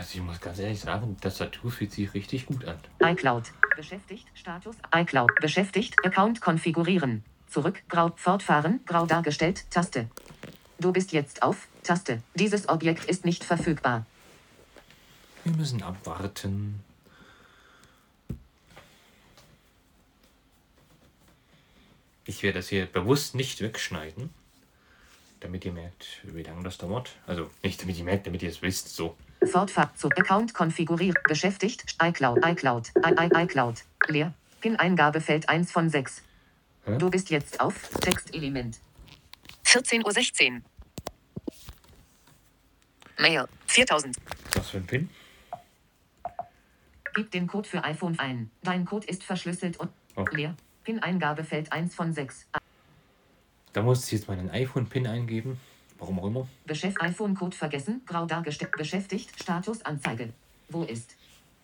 Also 0.00 0.18
ich 0.18 0.24
muss 0.24 0.29
ganz 0.40 0.58
ehrlich 0.58 0.80
sagen, 0.80 1.16
Tastatur 1.20 1.70
fühlt 1.70 1.92
sich 1.92 2.12
richtig 2.14 2.46
gut 2.46 2.64
an. 2.64 2.78
iCloud. 3.02 3.52
Beschäftigt, 3.76 4.26
Status, 4.34 4.76
iCloud. 4.94 5.30
Beschäftigt, 5.40 5.94
Account 6.04 6.40
konfigurieren. 6.40 7.24
Zurück, 7.48 7.82
grau, 7.88 8.12
fortfahren, 8.16 8.80
grau 8.86 9.06
dargestellt, 9.06 9.70
Taste. 9.70 10.08
Du 10.78 10.92
bist 10.92 11.12
jetzt 11.12 11.42
auf, 11.42 11.68
Taste. 11.82 12.22
Dieses 12.34 12.68
Objekt 12.68 13.04
ist 13.04 13.24
nicht 13.24 13.44
verfügbar. 13.44 14.06
Wir 15.44 15.56
müssen 15.56 15.82
abwarten. 15.82 16.82
Ich 22.24 22.42
werde 22.42 22.58
das 22.58 22.68
hier 22.68 22.86
bewusst 22.86 23.34
nicht 23.34 23.60
wegschneiden, 23.60 24.30
damit 25.40 25.64
ihr 25.64 25.72
merkt, 25.72 26.20
wie 26.22 26.42
lange 26.42 26.62
das 26.62 26.78
dauert. 26.78 27.16
Also 27.26 27.50
nicht 27.62 27.82
damit 27.82 27.98
ihr 27.98 28.04
merkt, 28.04 28.26
damit 28.26 28.42
ihr 28.42 28.50
es 28.50 28.62
wisst, 28.62 28.94
so. 28.94 29.16
Fortfahrt 29.44 29.98
zu 29.98 30.08
Account 30.08 30.54
konfigurieren. 30.54 31.16
Beschäftigt, 31.28 31.96
iCloud, 32.02 32.44
iCloud, 32.44 32.88
I, 32.98 33.10
I, 33.18 33.42
iCloud. 33.44 33.82
Leer. 34.08 34.32
PIN-Eingabefeld 34.60 35.48
1 35.48 35.72
von 35.72 35.88
6. 35.88 36.22
Hä? 36.84 36.98
Du 36.98 37.10
bist 37.10 37.30
jetzt 37.30 37.60
auf 37.60 37.88
Textelement. 38.00 38.78
14.16 39.64 40.56
Uhr. 40.56 40.60
Mail. 43.18 43.46
4000. 43.66 44.16
Was 44.54 44.70
für 44.70 44.76
ein 44.78 44.86
Pin? 44.86 45.08
Gib 47.14 47.30
den 47.30 47.46
Code 47.46 47.68
für 47.68 47.82
iPhone 47.84 48.18
ein. 48.18 48.50
Dein 48.62 48.84
Code 48.84 49.06
ist 49.06 49.24
verschlüsselt 49.24 49.78
und 49.78 49.90
Oh. 50.16 50.24
leer. 50.32 50.54
PIN-Eingabefeld 50.84 51.72
1 51.72 51.94
von 51.94 52.12
6. 52.12 52.46
Da 53.72 53.82
muss 53.82 54.04
ich 54.06 54.12
jetzt 54.12 54.28
meinen 54.28 54.50
iPhone-Pin 54.50 55.06
eingeben. 55.06 55.60
Warum 56.00 56.18
auch 56.18 56.26
immer. 56.26 56.48
Beschäft 56.66 57.00
iPhone-Code 57.00 57.56
vergessen. 57.56 58.02
Grau 58.06 58.26
dargestellt. 58.26 58.72
Beschäftigt. 58.72 59.30
Statusanzeige. 59.40 60.32
Wo 60.68 60.82
ist? 60.82 61.14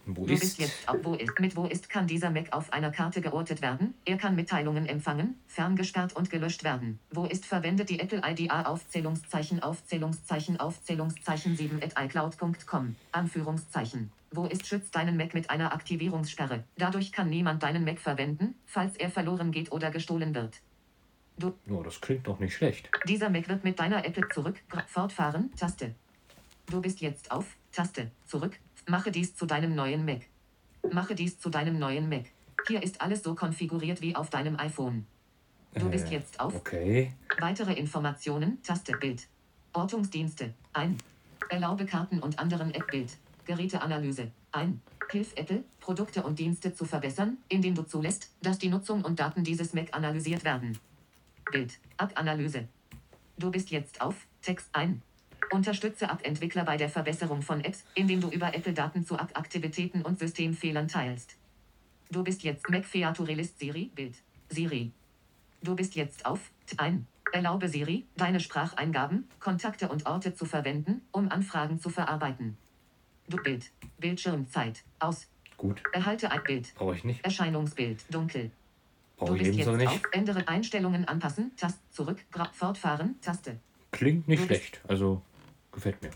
Wo 0.04 0.24
Du 0.24 0.34
ist? 0.34 0.40
bist 0.40 0.58
jetzt 0.60 0.88
auf 0.88 0.98
wo 1.02 1.14
ist. 1.14 1.40
Mit 1.40 1.56
wo 1.56 1.64
ist 1.64 1.88
kann 1.88 2.06
dieser 2.06 2.30
Mac 2.30 2.52
auf 2.52 2.72
einer 2.72 2.92
Karte 2.92 3.20
geortet 3.20 3.60
werden. 3.60 3.94
Er 4.04 4.16
kann 4.16 4.36
Mitteilungen 4.36 4.86
empfangen, 4.86 5.34
ferngesperrt 5.48 6.14
und 6.14 6.30
gelöscht 6.30 6.62
werden. 6.62 7.00
Wo 7.10 7.24
ist 7.24 7.44
verwendet 7.44 7.90
die 7.90 7.98
Apple 7.98 8.22
ID 8.24 8.50
A 8.52 8.62
Aufzählungszeichen 8.62 9.62
Aufzählungszeichen 9.62 10.60
Aufzählungszeichen 10.60 11.56
7 11.56 11.82
at 11.82 11.94
iCloud.com. 11.98 12.94
Anführungszeichen. 13.10 14.12
Wo 14.30 14.44
ist 14.46 14.66
schützt 14.66 14.94
deinen 14.94 15.16
Mac 15.16 15.34
mit 15.34 15.50
einer 15.50 15.72
Aktivierungssperre. 15.72 16.62
Dadurch 16.76 17.10
kann 17.10 17.28
niemand 17.28 17.64
deinen 17.64 17.84
Mac 17.84 17.98
verwenden, 17.98 18.54
falls 18.66 18.96
er 18.96 19.10
verloren 19.10 19.50
geht 19.50 19.72
oder 19.72 19.90
gestohlen 19.90 20.34
wird. 20.34 20.60
Du, 21.38 21.52
Ja, 21.66 21.82
das 21.82 22.00
klingt 22.00 22.26
doch 22.26 22.38
nicht 22.38 22.54
schlecht. 22.54 22.88
dieser 23.06 23.28
Mac 23.30 23.48
wird 23.48 23.62
mit 23.64 23.78
deiner 23.78 24.04
Apple 24.04 24.26
zurück. 24.32 24.56
Fortfahren, 24.86 25.50
Taste. 25.56 25.94
Du 26.66 26.80
bist 26.80 27.00
jetzt 27.00 27.30
auf, 27.30 27.46
Taste, 27.72 28.10
zurück. 28.26 28.58
Mache 28.88 29.10
dies 29.10 29.34
zu 29.36 29.46
deinem 29.46 29.74
neuen 29.74 30.04
Mac. 30.04 30.22
Mache 30.92 31.14
dies 31.14 31.38
zu 31.38 31.50
deinem 31.50 31.78
neuen 31.78 32.08
Mac. 32.08 32.24
Hier 32.66 32.82
ist 32.82 33.00
alles 33.00 33.22
so 33.22 33.34
konfiguriert 33.34 34.00
wie 34.00 34.16
auf 34.16 34.30
deinem 34.30 34.58
iPhone. 34.58 35.06
Du 35.74 35.90
bist 35.90 36.06
Äh, 36.08 36.12
jetzt 36.14 36.40
auf. 36.40 36.54
Okay. 36.54 37.12
Weitere 37.38 37.74
Informationen, 37.74 38.62
Taste, 38.62 38.96
Bild. 38.96 39.28
Ortungsdienste, 39.74 40.54
ein. 40.72 40.96
Erlaube 41.50 41.84
Karten 41.84 42.18
und 42.20 42.38
anderen 42.38 42.72
App-Bild. 42.72 43.14
Geräteanalyse, 43.44 44.30
ein. 44.52 44.80
Hilf 45.10 45.32
Apple, 45.36 45.62
Produkte 45.80 46.22
und 46.22 46.38
Dienste 46.38 46.74
zu 46.74 46.84
verbessern, 46.84 47.36
indem 47.48 47.74
du 47.74 47.82
zulässt, 47.82 48.30
dass 48.42 48.58
die 48.58 48.68
Nutzung 48.68 49.04
und 49.04 49.20
Daten 49.20 49.44
dieses 49.44 49.72
Mac 49.74 49.94
analysiert 49.94 50.42
werden. 50.44 50.78
Bild, 51.50 51.78
App-Analyse. 51.98 52.68
Du 53.38 53.50
bist 53.50 53.70
jetzt 53.70 54.00
auf, 54.00 54.26
Text 54.42 54.68
ein. 54.72 55.02
Unterstütze 55.52 56.06
App-Entwickler 56.06 56.64
bei 56.64 56.76
der 56.76 56.88
Verbesserung 56.88 57.42
von 57.42 57.62
Apps, 57.64 57.84
indem 57.94 58.20
du 58.20 58.28
über 58.30 58.54
Apple 58.54 58.72
Daten 58.72 59.04
zu 59.06 59.14
App-Aktivitäten 59.16 60.02
und 60.02 60.18
Systemfehlern 60.18 60.88
teilst. 60.88 61.36
Du 62.10 62.24
bist 62.24 62.42
jetzt 62.42 62.68
Mac 62.68 62.84
Featurelist 62.84 63.58
Siri, 63.58 63.90
Bild. 63.94 64.16
Siri. 64.48 64.90
Du 65.62 65.76
bist 65.76 65.94
jetzt 65.94 66.26
auf 66.26 66.50
T- 66.66 66.78
ein. 66.78 67.06
Erlaube 67.32 67.68
Siri, 67.68 68.06
deine 68.16 68.40
Spracheingaben, 68.40 69.28
Kontakte 69.40 69.88
und 69.88 70.06
Orte 70.06 70.34
zu 70.34 70.46
verwenden, 70.46 71.02
um 71.12 71.30
Anfragen 71.30 71.80
zu 71.80 71.90
verarbeiten. 71.90 72.56
Du 73.28 73.36
Bild. 73.36 73.70
Bildschirmzeit. 73.98 74.84
Aus. 75.00 75.28
Gut. 75.56 75.82
Erhalte 75.92 76.30
ein 76.30 76.42
Bild. 76.44 76.72
Brauche 76.76 76.94
ich 76.94 77.04
nicht. 77.04 77.24
Erscheinungsbild. 77.24 78.04
Dunkel. 78.12 78.50
Ebenso 79.20 79.70
jetzt 79.70 79.78
nicht. 79.78 79.88
auf. 79.88 80.00
Ändere 80.12 80.46
Einstellungen 80.46 81.06
anpassen. 81.06 81.52
Tast. 81.56 81.78
Zurück. 81.92 82.24
Fortfahren. 82.52 83.20
Taste. 83.20 83.58
Klingt 83.90 84.28
nicht 84.28 84.44
schlecht. 84.44 84.80
Also 84.86 85.22
gefällt 85.72 86.02
mir. 86.02 86.10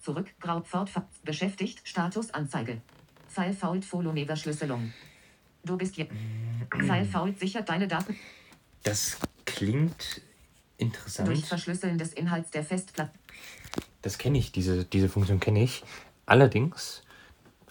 Zurück. 0.00 0.34
Grau. 0.40 0.62
Fortfahren. 0.62 1.08
Beschäftigt. 1.24 1.80
Statusanzeige. 1.84 2.80
File 3.28 3.52
fault 3.54 3.84
Follow 3.84 4.12
Verschlüsselung. 4.24 4.92
Du 5.64 5.76
bist 5.76 5.96
jetzt. 5.96 6.12
File 6.72 7.04
fault 7.04 7.38
sichert 7.38 7.68
deine 7.68 7.86
Daten 7.86 8.16
Das 8.82 9.18
klingt 9.44 10.22
durch 10.78 10.88
interessant. 10.88 11.46
Verschlüsseln 11.46 11.98
des 11.98 12.12
Inhalts 12.12 12.50
der 12.50 12.64
Festplatte. 12.64 13.12
Das 14.02 14.18
kenne 14.18 14.38
ich, 14.38 14.52
diese, 14.52 14.84
diese 14.84 15.08
Funktion 15.08 15.40
kenne 15.40 15.62
ich. 15.62 15.82
Allerdings 16.26 17.02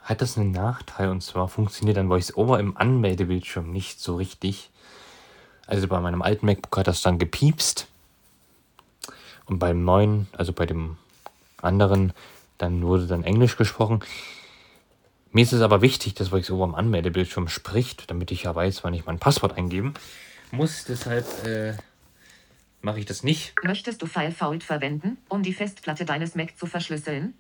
hat 0.06 0.22
das 0.22 0.38
einen 0.38 0.52
Nachteil 0.52 1.10
und 1.10 1.22
zwar 1.22 1.48
funktioniert 1.48 1.98
dann 1.98 2.10
VoiceOver 2.10 2.60
im 2.60 2.78
Anmeldebildschirm 2.78 3.72
nicht 3.72 4.00
so 4.00 4.16
richtig. 4.16 4.70
Also 5.66 5.88
bei 5.88 6.00
meinem 6.00 6.22
alten 6.22 6.46
MacBook 6.46 6.78
hat 6.78 6.88
das 6.88 7.02
dann 7.02 7.18
gepiepst 7.18 7.88
und 9.48 9.58
beim 9.58 9.84
neuen, 9.84 10.28
also 10.32 10.54
bei 10.54 10.68
dem 10.68 10.98
anderen, 11.60 12.14
dann 12.60 12.84
wurde 12.84 13.08
dann 13.08 13.24
Englisch 13.24 13.58
gesprochen. 13.58 14.02
Mir 15.32 15.42
ist 15.42 15.54
es 15.54 15.62
aber 15.62 15.82
wichtig, 15.82 16.14
dass 16.14 16.32
VoiceOver 16.32 16.64
am 16.66 16.76
Anmeldebildschirm 16.76 17.48
spricht, 17.48 18.10
damit 18.12 18.30
ich 18.30 18.44
ja 18.44 18.54
weiß, 18.54 18.84
wann 18.84 18.94
ich 18.94 19.08
mein 19.08 19.18
Passwort 19.18 19.58
eingeben 19.58 19.96
muss. 20.52 20.86
Deshalb 20.86 21.26
äh, 21.46 21.74
mache 22.82 23.00
ich 23.00 23.08
das 23.08 23.24
nicht. 23.24 23.56
Möchtest 23.64 24.04
du 24.04 24.06
FileFault 24.06 24.64
verwenden, 24.64 25.18
um 25.30 25.42
die 25.42 25.54
Festplatte 25.54 26.06
deines 26.06 26.36
Mac 26.36 26.56
zu 26.58 26.68
verschlüsseln? 26.68 27.34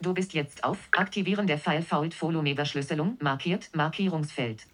Du 0.00 0.14
bist 0.14 0.32
jetzt 0.32 0.62
auf 0.62 0.78
Aktivieren 0.92 1.46
der 1.46 1.58
FileFault 1.58 2.14
Follow 2.14 2.42
Verschlüsselung 2.54 3.16
markiert 3.20 3.70
Markierungsfeld. 3.74 4.64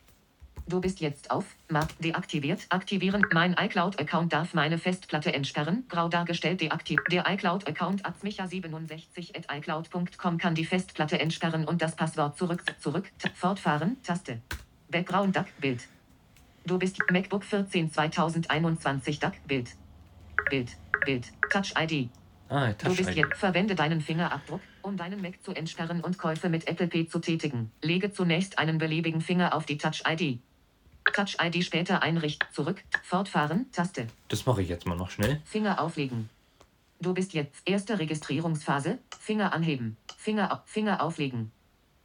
Du 0.67 0.81
bist 0.81 1.01
jetzt 1.01 1.31
auf 1.31 1.45
Mark 1.69 1.99
deaktiviert 1.99 2.67
aktivieren. 2.71 3.27
Mein 3.33 3.55
iCloud-Account 3.59 4.33
darf 4.33 4.55
meine 4.55 4.79
Festplatte 4.79 5.33
entsperren. 5.33 5.85
Grau 5.89 6.09
dargestellt 6.09 6.61
deaktiv. 6.63 7.01
Der 7.11 7.25
iCloud-Account 7.27 8.07
atzmicha67 8.07 9.37
at 9.37 9.47
iCloud.com 9.55 10.39
kann 10.39 10.55
die 10.55 10.65
Festplatte 10.65 11.19
entsperren 11.21 11.67
und 11.67 11.83
das 11.83 11.97
Passwort 11.97 12.39
zurück 12.39 12.63
zurück 12.81 13.11
fortfahren 13.35 14.03
Taste. 14.03 14.41
Background 14.91 15.37
Duck 15.37 15.47
Bild. 15.61 15.87
Du 16.67 16.79
bist 16.79 16.99
MacBook 17.11 17.45
14 17.45 17.91
2021 17.93 19.21
Duck 19.21 19.35
Bild. 19.47 19.71
Bild. 20.49 20.71
Bild. 21.05 21.31
Touch 21.51 21.75
ID. 21.79 22.09
Ah, 22.49 22.73
Du 22.73 22.89
bist 22.89 23.01
Touch-ID. 23.05 23.17
jetzt. 23.17 23.37
Verwende 23.39 23.75
deinen 23.75 24.01
Fingerabdruck, 24.01 24.61
um 24.85 24.97
deinen 24.97 25.21
Mac 25.23 25.43
zu 25.43 25.53
entsperren 25.53 26.01
und 26.01 26.19
Käufe 26.19 26.49
mit 26.49 26.69
Apple 26.69 26.87
Pay 26.87 27.09
zu 27.09 27.19
tätigen. 27.19 27.73
Lege 27.83 28.13
zunächst 28.13 28.59
einen 28.59 28.79
beliebigen 28.79 29.21
Finger 29.21 29.55
auf 29.55 29.65
die 29.65 29.79
Touch 29.79 30.03
ID. 30.07 30.39
Touch 31.13 31.37
ID 31.43 31.65
später 31.65 32.03
einrichten. 32.03 32.47
Zurück. 32.53 32.83
Fortfahren. 33.03 33.71
Taste. 33.73 34.07
Das 34.29 34.47
mache 34.47 34.63
ich 34.63 34.69
jetzt 34.69 34.87
mal 34.87 34.97
noch 34.97 35.11
schnell. 35.11 35.41
Finger 35.45 35.81
auflegen. 35.81 36.29
Du 37.01 37.15
bist 37.15 37.33
jetzt. 37.35 37.63
Erste 37.65 37.99
Registrierungsphase. 37.99 38.99
Finger 39.19 39.53
anheben. 39.53 39.97
Finger, 40.17 40.63
Finger 40.67 41.03
auflegen. 41.03 41.51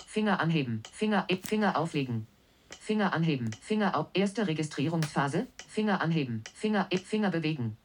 Finger 0.06 0.40
anheben. 0.40 0.84
Finger, 0.92 1.28
Finger 1.44 1.78
auflegen. 1.78 2.28
Finger 2.70 3.14
anheben. 3.14 3.52
Finger 3.62 3.98
auf. 3.98 4.08
Erste 4.14 4.48
Registrierungsphase. 4.48 5.48
Finger 5.68 6.02
anheben. 6.02 6.44
Finger, 6.54 6.88
Finger 7.06 7.32
bewegen. 7.32 7.78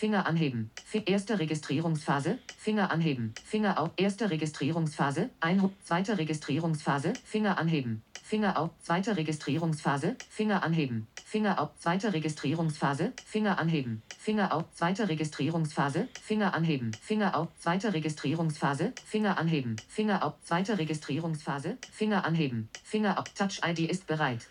Finger 0.00 0.24
anheben. 0.24 0.70
Fi 0.86 1.02
erste 1.04 1.38
Registrierungsphase. 1.38 2.38
Finger 2.56 2.90
anheben. 2.90 3.34
Finger 3.44 3.78
auf. 3.78 3.90
Erste 3.98 4.30
Registrierungsphase. 4.30 5.28
Ein 5.40 5.68
zweite 5.84 6.16
Registrierungsphase. 6.16 7.12
Finger 7.22 7.58
anheben. 7.58 8.02
Finger 8.22 8.58
auf. 8.58 8.70
Zweite 8.80 9.18
Registrierungsphase. 9.18 10.16
Finger 10.30 10.62
anheben. 10.62 11.06
Finger 11.26 11.60
auf. 11.60 11.76
Zweite 11.78 12.14
Registrierungsphase. 12.14 13.12
Finger 13.26 13.58
anheben. 13.58 14.02
Finger 14.18 14.54
auf. 14.54 14.64
Zweite 14.72 15.06
Registrierungsphase. 15.06 16.08
Finger 16.22 16.54
anheben. 16.54 16.92
Finger 16.98 17.36
auf. 17.36 17.48
Zweite 17.58 17.92
Registrierungsphase. 17.92 18.94
Finger 19.04 19.36
anheben. 19.36 19.76
Finger 19.86 20.24
auf. 20.24 20.32
Zweite 20.44 20.78
Registrierungsphase. 20.78 21.76
Finger 21.92 22.24
anheben. 22.24 22.70
Finger 22.84 23.18
auf. 23.18 23.28
Touch 23.34 23.60
ID 23.62 23.80
ist 23.80 24.06
bereit. 24.06 24.48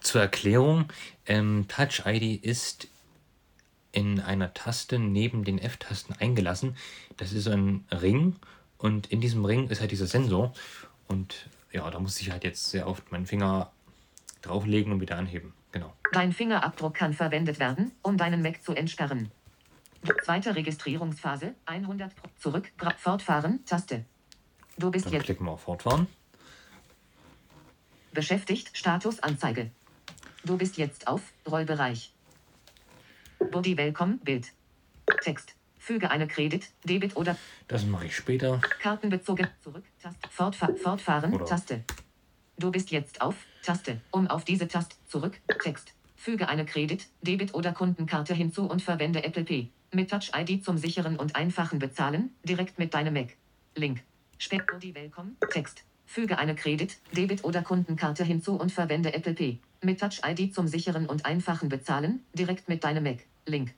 Zur 0.00 0.22
Erklärung, 0.22 0.86
ähm, 1.26 1.66
Touch 1.68 2.02
ID 2.06 2.42
ist 2.42 2.88
in 3.92 4.20
einer 4.20 4.54
Taste 4.54 4.98
neben 4.98 5.44
den 5.44 5.58
F-Tasten 5.58 6.14
eingelassen. 6.14 6.76
Das 7.18 7.32
ist 7.32 7.46
ein 7.46 7.84
Ring 7.90 8.36
und 8.78 9.06
in 9.08 9.20
diesem 9.20 9.44
Ring 9.44 9.68
ist 9.68 9.80
halt 9.80 9.90
dieser 9.92 10.06
Sensor 10.06 10.52
und 11.08 11.48
ja, 11.72 11.88
da 11.90 11.98
muss 12.00 12.20
ich 12.20 12.30
halt 12.30 12.44
jetzt 12.44 12.70
sehr 12.70 12.86
oft 12.86 13.12
meinen 13.12 13.26
Finger 13.26 13.70
drauflegen 14.40 14.92
und 14.92 15.00
wieder 15.00 15.16
anheben. 15.16 15.52
Genau. 15.72 15.92
Dein 16.12 16.32
Fingerabdruck 16.32 16.94
kann 16.94 17.14
verwendet 17.14 17.58
werden, 17.58 17.92
um 18.02 18.16
deinen 18.18 18.42
Mac 18.42 18.62
zu 18.62 18.72
entsperren. 18.74 19.30
Zweite 20.24 20.54
Registrierungsphase, 20.56 21.54
100 21.66 22.14
Pro- 22.16 22.28
zurück, 22.38 22.72
fortfahren, 22.98 23.64
Taste. 23.64 24.04
Du 24.76 24.90
bist 24.90 25.06
Dann 25.06 25.12
jetzt 25.12 25.24
klicken 25.24 25.46
wir 25.46 25.52
auf 25.52 25.62
Fortfahren. 25.62 26.08
beschäftigt, 28.12 28.76
Statusanzeige. 28.76 29.70
Du 30.44 30.56
bist 30.58 30.76
jetzt 30.76 31.06
auf 31.06 31.22
Rollbereich. 31.50 32.11
Body 33.50 33.76
Welcome, 33.76 34.18
Bild. 34.24 34.52
Text. 35.22 35.54
Füge 35.78 36.10
eine 36.10 36.28
Kredit, 36.28 36.70
Debit 36.84 37.16
oder 37.16 37.36
Das 37.68 37.84
mache 37.84 38.06
ich 38.06 38.16
später. 38.16 38.60
Kartenbezogen. 38.80 39.48
Zurück. 39.62 39.84
Taste. 40.00 40.28
Fortfa 40.30 40.68
fortfahren. 40.80 41.34
Oder- 41.34 41.44
Taste. 41.44 41.82
Du 42.58 42.70
bist 42.70 42.90
jetzt 42.90 43.20
auf 43.20 43.34
Taste. 43.62 44.00
Um 44.12 44.28
auf 44.28 44.44
diese 44.44 44.68
Taste. 44.68 44.94
Zurück. 45.08 45.40
Text. 45.62 45.94
Füge 46.16 46.48
eine 46.48 46.64
Kredit, 46.64 47.08
Debit 47.22 47.52
oder 47.54 47.72
Kundenkarte 47.72 48.32
hinzu 48.34 48.64
und 48.66 48.80
verwende 48.80 49.24
Apple 49.24 49.42
Pay. 49.44 49.70
Mit 49.92 50.10
Touch 50.10 50.30
ID 50.36 50.64
zum 50.64 50.78
sicheren 50.78 51.16
und 51.16 51.34
einfachen 51.34 51.80
Bezahlen. 51.80 52.30
Direkt 52.44 52.78
mit 52.78 52.94
deinem 52.94 53.14
Mac. 53.14 53.36
Link. 53.74 54.02
Spät 54.38 54.66
Body 54.66 54.94
Welcome. 54.94 55.32
Text. 55.50 55.84
Füge 56.06 56.38
eine 56.38 56.54
Kredit, 56.54 56.98
Debit 57.16 57.42
oder 57.42 57.62
Kundenkarte 57.62 58.22
hinzu 58.22 58.54
und 58.54 58.70
verwende 58.70 59.12
Apple 59.14 59.34
Pay. 59.34 59.58
Mit 59.84 59.98
Touch 59.98 60.20
ID 60.24 60.54
zum 60.54 60.68
sicheren 60.68 61.06
und 61.06 61.26
einfachen 61.26 61.68
Bezahlen. 61.68 62.24
Direkt 62.34 62.68
mit 62.68 62.84
deinem 62.84 63.02
Mac. 63.02 63.18
Link. 63.46 63.74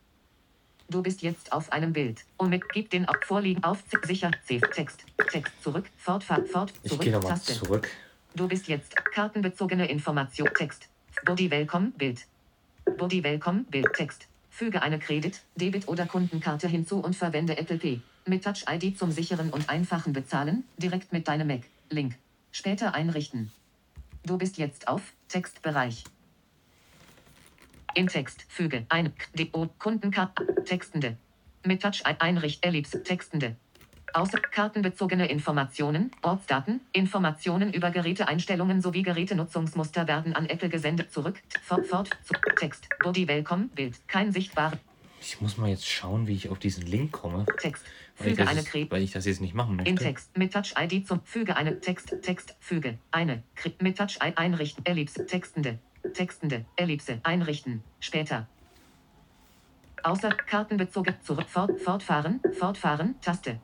Du 0.90 1.02
bist 1.02 1.22
jetzt 1.22 1.50
auf 1.50 1.72
einem 1.72 1.94
Bild. 1.94 2.26
Und 2.36 2.50
mit 2.50 2.68
gib 2.68 2.90
den 2.90 3.08
auf 3.08 3.16
vorliegen 3.24 3.64
auf 3.64 3.82
sicher 4.04 4.30
Save 4.46 4.68
Text. 4.70 5.06
Text 5.30 5.62
zurück. 5.62 5.86
Fortfahren 5.96 6.46
fort 6.46 6.74
Ich 6.82 6.90
zurück 6.90 7.04
gehe 7.04 7.12
nochmal 7.12 7.32
Taste. 7.32 7.54
zurück. 7.54 7.88
Du 8.34 8.46
bist 8.46 8.68
jetzt 8.68 8.94
kartenbezogene 9.14 9.88
Information 9.88 10.50
Text. 10.52 10.88
Body 11.24 11.50
Welcome 11.50 11.92
Bild. 11.96 12.26
Body 12.98 13.24
Welcome 13.24 13.64
Bild 13.70 13.90
Text. 13.94 14.28
Füge 14.50 14.82
eine 14.82 14.98
Kredit, 14.98 15.40
Debit 15.56 15.88
oder 15.88 16.04
Kundenkarte 16.04 16.68
hinzu 16.68 16.98
und 16.98 17.16
verwende 17.16 17.56
Apple 17.56 17.78
Pay. 17.78 18.02
Mit 18.26 18.44
Touch 18.44 18.66
ID 18.70 18.98
zum 18.98 19.10
sicheren 19.10 19.48
und 19.48 19.70
einfachen 19.70 20.12
Bezahlen, 20.12 20.64
direkt 20.76 21.14
mit 21.14 21.28
deinem 21.28 21.46
Mac. 21.46 21.62
Link. 21.88 22.16
Später 22.52 22.94
einrichten. 22.94 23.50
Du 24.26 24.38
bist 24.38 24.56
jetzt 24.56 24.88
auf 24.88 25.12
Textbereich. 25.28 26.04
In 27.94 28.06
Text 28.08 28.46
füge 28.48 28.86
ein 28.88 29.12
DO 29.34 29.68
Kundenkarte 29.78 30.64
Textende. 30.64 31.16
Mit 31.64 31.82
Touch 31.82 32.04
ein- 32.04 32.20
einricht 32.20 32.64
Ellipse 32.64 33.02
Textende. 33.02 33.56
Außer 34.14 34.38
kartenbezogene 34.38 35.28
Informationen, 35.28 36.10
Ortsdaten, 36.22 36.80
Informationen 36.92 37.72
über 37.72 37.90
Geräteeinstellungen 37.90 38.80
sowie 38.80 39.02
Gerätenutzungsmuster 39.02 40.06
werden 40.08 40.34
an 40.34 40.46
Apple 40.46 40.68
gesendet. 40.68 41.12
Zurück, 41.12 41.42
fort, 41.62 41.86
fort, 41.86 42.10
zu, 42.22 42.32
Text, 42.56 42.88
Body 43.02 43.28
Welcome, 43.28 43.68
Bild, 43.74 44.06
kein 44.08 44.32
sichtbarer 44.32 44.78
Ich 45.26 45.40
muss 45.40 45.56
mal 45.56 45.68
jetzt 45.70 45.88
schauen, 45.88 46.26
wie 46.26 46.34
ich 46.34 46.50
auf 46.50 46.58
diesen 46.58 46.84
Link 46.86 47.12
komme. 47.12 47.46
Text. 47.58 47.84
Füge 48.14 48.46
eine 48.46 48.62
Krebs. 48.62 48.90
weil 48.90 49.02
ich 49.02 49.10
das 49.12 49.24
jetzt 49.24 49.40
nicht 49.40 49.54
machen 49.54 49.76
möchte. 49.76 49.90
In 49.90 49.96
Text. 49.96 50.36
Mit 50.36 50.52
Touch 50.52 50.74
ID 50.78 51.06
zum 51.06 51.20
Füge 51.24 51.56
eine 51.56 51.80
Text 51.80 52.14
Text 52.22 52.54
Füge. 52.60 52.98
Eine 53.10 53.42
Kri- 53.56 53.72
mit 53.82 53.98
Touch 53.98 54.20
ein 54.20 54.36
einrichten. 54.36 54.84
Ellipse. 54.86 55.26
Textende. 55.26 55.78
Textende. 56.12 56.64
Ellipse. 56.76 57.20
Einrichten. 57.22 57.82
Später. 58.00 58.46
Außer 60.02 60.28
kartenbezogen 60.30 61.14
zurück. 61.22 61.46
Fort, 61.48 61.80
fortfahren. 61.80 62.40
Fortfahren. 62.58 63.14
Taste. 63.22 63.58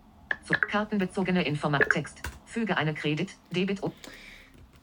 Zu 0.45 0.55
kartenbezogene 0.55 1.45
Informat 1.45 1.91
Text. 1.91 2.23
Füge 2.47 2.77
eine 2.77 2.95
Kredit 2.95 3.37
Debit 3.51 3.83
O- 3.83 3.93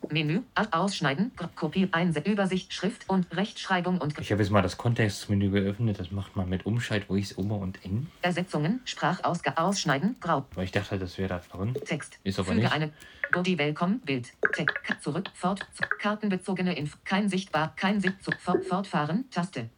Menü 0.09 0.41
A- 0.55 0.67
ausschneiden 0.83 1.31
Kopie 1.55 1.89
Einse 1.91 2.19
Übersicht 2.21 2.71
Schrift 2.73 3.09
und 3.09 3.35
Rechtschreibung 3.35 3.99
und 3.99 4.17
Ich 4.19 4.31
habe 4.31 4.41
jetzt 4.41 4.51
mal 4.51 4.61
das 4.61 4.77
Kontextmenü 4.77 5.49
geöffnet. 5.49 5.99
Das 5.99 6.11
macht 6.11 6.35
man 6.35 6.47
mit 6.47 6.65
Umschalt, 6.65 7.09
wo 7.09 7.15
ich 7.15 7.25
es 7.31 7.37
Ober 7.37 7.55
und 7.57 7.83
N. 7.83 8.07
Ersetzungen 8.21 8.79
Sprachausgabe 8.85 9.57
ausschneiden 9.57 10.15
Grau 10.21 10.45
Weil 10.55 10.65
ich 10.65 10.71
dachte, 10.71 10.97
das 10.97 11.17
wäre 11.17 11.29
da 11.29 11.39
drin. 11.57 11.73
Text. 11.85 12.19
Ist 12.23 12.39
aber 12.39 12.49
Füge 12.49 12.61
nicht. 12.61 12.71
eine 12.71 12.91
Body 13.33 13.57
Welcome 13.57 13.99
Bild. 14.05 14.31
Text. 14.53 14.77
Zurück. 15.01 15.29
Fort. 15.33 15.65
Zu, 15.73 15.83
kartenbezogene 15.99 16.77
Info. 16.77 16.97
Kein 17.03 17.27
sichtbar. 17.27 17.73
Kein 17.75 17.99
Sicht. 17.99 18.23
Zu, 18.23 18.31
fort, 18.39 18.63
fortfahren. 18.65 19.25
Taste. 19.29 19.69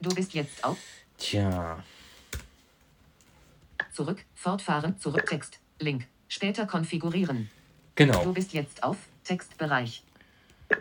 Du 0.00 0.14
bist 0.14 0.34
jetzt 0.34 0.62
auf. 0.62 0.76
Tja, 1.16 1.82
Zurück. 3.92 4.24
Fortfahren. 4.34 4.98
Zurück. 4.98 5.24
Text. 5.26 5.60
Link. 5.78 6.06
Später 6.28 6.66
konfigurieren. 6.66 7.48
Du 7.94 8.04
genau. 8.04 8.32
bist 8.32 8.52
jetzt 8.52 8.82
auf. 8.82 8.96
Textbereich. 9.24 10.02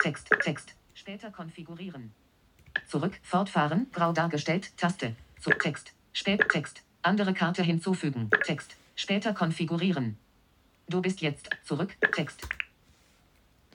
Text. 0.01 0.29
Text. 0.41 0.75
Später 0.93 1.31
konfigurieren. 1.31 2.13
Zurück. 2.87 3.19
Fortfahren. 3.23 3.87
Grau 3.91 4.11
dargestellt. 4.13 4.77
Taste. 4.77 5.15
Zu 5.39 5.49
Text. 5.51 5.93
Spät. 6.13 6.47
Text. 6.49 6.83
Andere 7.01 7.33
Karte 7.33 7.63
hinzufügen. 7.63 8.29
Text. 8.45 8.75
Später 8.95 9.33
konfigurieren. 9.33 10.17
Du 10.87 11.01
bist 11.01 11.21
jetzt 11.21 11.49
zurück. 11.63 11.95
Text. 12.13 12.47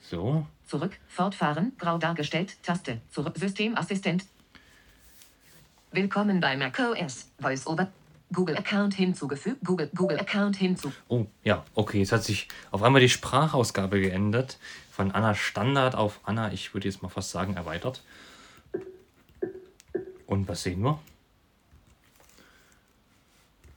So. 0.01 0.47
Zurück, 0.69 0.99
fortfahren, 1.07 1.73
grau 1.79 1.97
dargestellt, 1.97 2.62
Taste, 2.62 3.01
zurück, 3.11 3.37
Systemassistent. 3.39 4.27
Willkommen 5.93 6.41
bei 6.41 6.57
macOS, 6.59 7.31
VoiceOver. 7.39 7.91
Google 8.33 8.57
Account 8.59 8.95
hinzugefügt, 8.95 9.64
Google, 9.64 9.91
Google 9.95 10.20
Account 10.20 10.57
hinzu. 10.57 10.93
Oh, 11.09 11.26
ja, 11.45 11.64
okay. 11.74 12.01
Jetzt 12.01 12.12
hat 12.12 12.24
sich 12.24 12.49
auf 12.70 12.83
einmal 12.83 13.01
die 13.01 13.09
Sprachausgabe 13.09 14.01
geändert. 14.01 14.59
Von 14.91 15.12
Anna 15.12 15.35
Standard 15.35 15.95
auf 15.95 16.20
Anna, 16.24 16.53
ich 16.53 16.74
würde 16.74 16.89
jetzt 16.89 17.03
mal 17.03 17.09
fast 17.09 17.31
sagen, 17.31 17.55
erweitert. 17.55 18.03
Und 20.26 20.49
was 20.49 20.62
sehen 20.62 20.83
wir? 20.83 20.99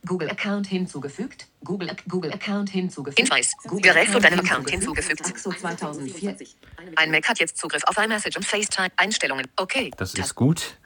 Google 0.05 0.31
Account 0.31 0.67
hinzugefügt, 0.67 1.47
Google, 1.63 1.95
Google 2.07 2.33
Account 2.33 2.71
hinzugefügt. 2.71 3.19
Hinweis. 3.19 3.51
Google 3.63 3.93
Gerät 3.93 4.11
zu 4.11 4.19
deinem 4.19 4.39
Account 4.39 4.69
hinzugefügt. 4.69 5.23
2040. 5.37 6.57
Ein 6.95 7.11
Mac 7.11 7.29
hat 7.29 7.39
jetzt 7.39 7.57
Zugriff 7.57 7.83
auf 7.85 7.97
iMessage 7.97 8.35
und 8.35 8.43
FaceTime. 8.43 8.89
Einstellungen. 8.97 9.47
Okay. 9.57 9.91
Das 9.97 10.15
ist 10.15 10.33
gut. 10.33 10.77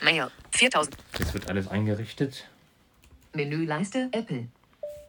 Mail. 0.00 0.30
4000. 0.52 0.96
Jetzt 1.18 1.34
wird 1.34 1.48
alles 1.48 1.66
eingerichtet. 1.68 2.48
Menüleiste, 3.34 4.08
Apple. 4.12 4.48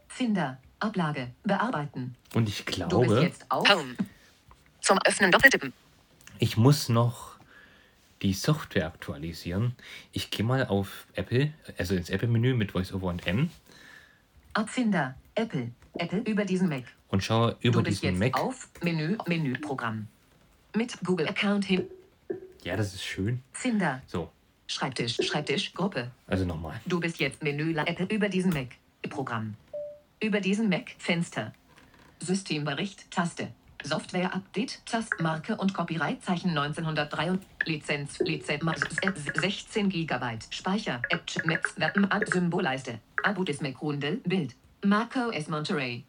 Finder, 0.08 0.58
Ablage, 0.80 1.30
bearbeiten. 1.44 2.16
Und 2.34 2.48
ich 2.50 2.60
Du 2.60 2.66
bist 2.66 2.76
glaube, 2.90 3.22
jetzt 3.22 3.46
auf. 3.50 3.68
Home. 3.70 3.96
Zum 4.82 4.98
Öffnen 5.06 5.32
doppeltippen. 5.32 5.74
ich 6.40 6.58
muss 6.58 6.90
noch 6.90 7.34
die 8.22 8.34
Software 8.34 8.86
aktualisieren. 8.88 9.76
Ich 10.12 10.30
gehe 10.30 10.46
mal 10.46 10.66
auf 10.68 11.08
Apple, 11.14 11.54
also 11.78 11.96
ins 11.96 12.10
Apple-Menü 12.10 12.54
mit 12.54 12.74
VoiceOver 12.74 13.08
und 13.08 13.26
M 13.28 13.50
Abfinder, 14.54 15.16
Apple, 15.36 15.72
Apple 15.96 16.20
über 16.20 16.46
diesen 16.46 16.70
Mac. 16.70 16.84
und 17.10 17.24
schaue 17.24 17.56
über 17.62 17.80
du 17.80 17.84
bist 17.84 18.04
diesen 18.04 18.22
jetzt 18.22 18.34
Mac. 18.36 18.40
auf 18.44 18.70
Menü, 18.82 19.18
Menüprogramm. 19.28 20.08
Mit 20.76 20.98
Google 21.04 21.28
Account 21.28 21.66
hin. 21.66 21.86
Ja, 22.64 22.76
das 22.78 22.94
ist 22.94 23.04
schön. 23.04 23.42
Finder, 23.52 24.02
So, 24.08 24.32
Schreibtisch, 24.68 25.18
Schreibtisch, 25.22 25.74
Gruppe. 25.74 26.12
also 26.28 26.46
nochmal. 26.46 26.80
Du 26.86 27.00
bist 27.00 27.20
jetzt 27.20 27.44
Menü 27.44 27.76
Apple 27.78 28.08
über 28.08 28.30
diesen 28.30 28.54
Mac. 28.54 28.70
Programm. 29.10 29.56
Über 30.22 30.40
diesen 30.40 30.70
Mac 30.70 30.96
Fenster. 30.98 31.52
Systembericht 32.20 33.12
Taste. 33.12 33.50
Software 33.86 34.34
Update 34.34 34.80
Taste 34.86 35.22
Marke 35.22 35.58
und 35.58 35.74
Copyright 35.74 36.24
Zeichen 36.24 36.52
1903 36.58 37.38
Lizenz 37.66 38.18
Lizenz 38.20 38.64
Ma- 38.64 38.72
S- 38.72 39.26
16 39.36 39.90
GB 39.90 40.40
Speicher 40.52 41.02
App 41.10 41.30
Ad 42.10 42.26
Symbolleiste 42.32 43.00
Abu 43.24 43.44
des 43.44 43.60
Mac 43.60 43.82
Rundel 43.82 44.22
Bild 44.24 44.56
Marco 44.86 45.32
S 45.32 45.50
Monterey 45.50 46.06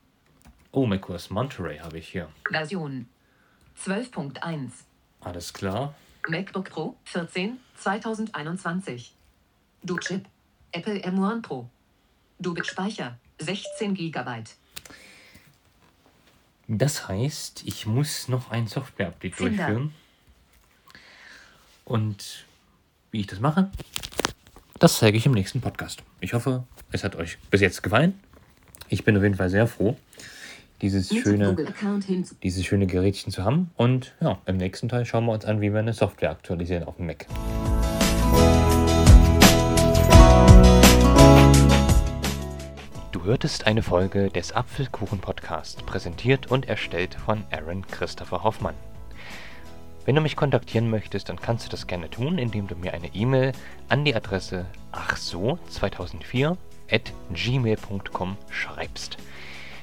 Oh, 0.71 0.87
macOS 0.87 1.31
Monterey 1.31 1.79
habe 1.79 1.99
ich 1.99 2.09
hier. 2.11 2.29
Version 2.49 3.09
12.1 3.85 4.71
Alles 5.21 5.53
klar. 5.53 5.95
MacBook 6.29 6.71
Pro 6.71 6.97
14 7.05 7.59
2021. 7.77 9.15
Du 9.83 9.99
Chip. 9.99 10.27
Apple 10.73 11.05
M1 11.05 11.43
Pro. 11.43 11.69
Du 12.39 12.55
Speicher 12.65 13.19
16 13.39 13.95
GB. 13.95 14.45
Das 16.67 17.09
heißt, 17.09 17.63
ich 17.67 17.87
muss 17.87 18.29
noch 18.29 18.51
ein 18.51 18.67
Software-Update 18.67 19.39
durchführen. 19.39 19.95
Und 21.85 22.47
wie 23.11 23.21
ich 23.21 23.27
das 23.27 23.41
mache, 23.41 23.71
das 24.79 24.99
zeige 24.99 25.19
ich 25.19 25.27
im 25.27 25.33
nächsten 25.33 25.61
Podcast. 25.61 26.03
Ich 26.21 26.33
hoffe, 26.33 26.65
es 26.91 27.05
hat 27.05 27.17
euch 27.17 27.39
bis 27.51 27.61
jetzt 27.61 27.83
gefallen. 27.83 28.19
Ich 28.89 29.05
bin 29.05 29.17
auf 29.17 29.23
jeden 29.23 29.37
Fall 29.37 29.51
sehr 29.51 29.67
froh, 29.67 29.97
dieses 30.85 31.11
Mit 31.11 31.23
schöne, 31.23 31.57
dieses 32.43 32.67
schöne 32.67 32.87
Gerätchen 32.87 33.33
zu 33.33 33.43
haben. 33.43 33.71
Und 33.77 34.15
ja, 34.21 34.39
im 34.45 34.59
nächsten 34.59 34.91
Teil 34.91 35.07
schauen 35.07 35.25
wir 35.25 35.33
uns 35.33 35.47
an, 35.47 35.63
wie 35.63 35.73
wir 35.73 35.79
eine 35.79 35.95
Software 35.95 36.31
aktualisieren 36.31 36.85
auf 36.85 36.97
dem 36.97 37.07
Mac. 37.07 37.27
Du 43.13 43.25
hörtest 43.25 43.67
eine 43.67 43.83
Folge 43.83 44.29
des 44.29 44.53
Apfelkuchen 44.53 45.21
Podcast, 45.21 45.87
präsentiert 45.87 46.51
und 46.51 46.69
erstellt 46.69 47.15
von 47.15 47.45
Aaron 47.51 47.87
Christopher 47.87 48.45
Hoffmann. 48.45 48.75
Wenn 50.05 50.17
du 50.17 50.21
mich 50.21 50.37
kontaktieren 50.37 50.91
möchtest, 50.91 51.31
dann 51.31 51.41
kannst 51.41 51.65
du 51.65 51.71
das 51.71 51.87
gerne 51.87 52.11
tun, 52.11 52.37
indem 52.37 52.67
du 52.67 52.77
mir 52.77 52.93
eine 52.93 53.09
E-Mail 53.15 53.53
an 53.89 54.05
die 54.05 54.15
Adresse 54.15 54.67
achso2004 54.93 56.59
at 56.91 57.15
gmail.com 57.33 58.37
schreibst. 58.51 59.17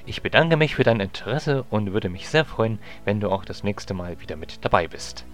Ich 0.06 0.22
bedanke 0.22 0.58
mich 0.58 0.76
für 0.76 0.84
dein 0.84 1.00
Interesse 1.00 1.66
und 1.70 1.94
würde 1.94 2.10
mich 2.10 2.28
sehr 2.28 2.46
freuen, 2.46 2.80
wenn 3.06 3.20
du 3.20 3.30
auch 3.30 3.46
das 3.46 3.64
nächste 3.64 3.94
Mal 3.94 4.20
wieder 4.20 4.36
mit 4.36 4.66
dabei 4.66 4.88
bist. 4.88 5.26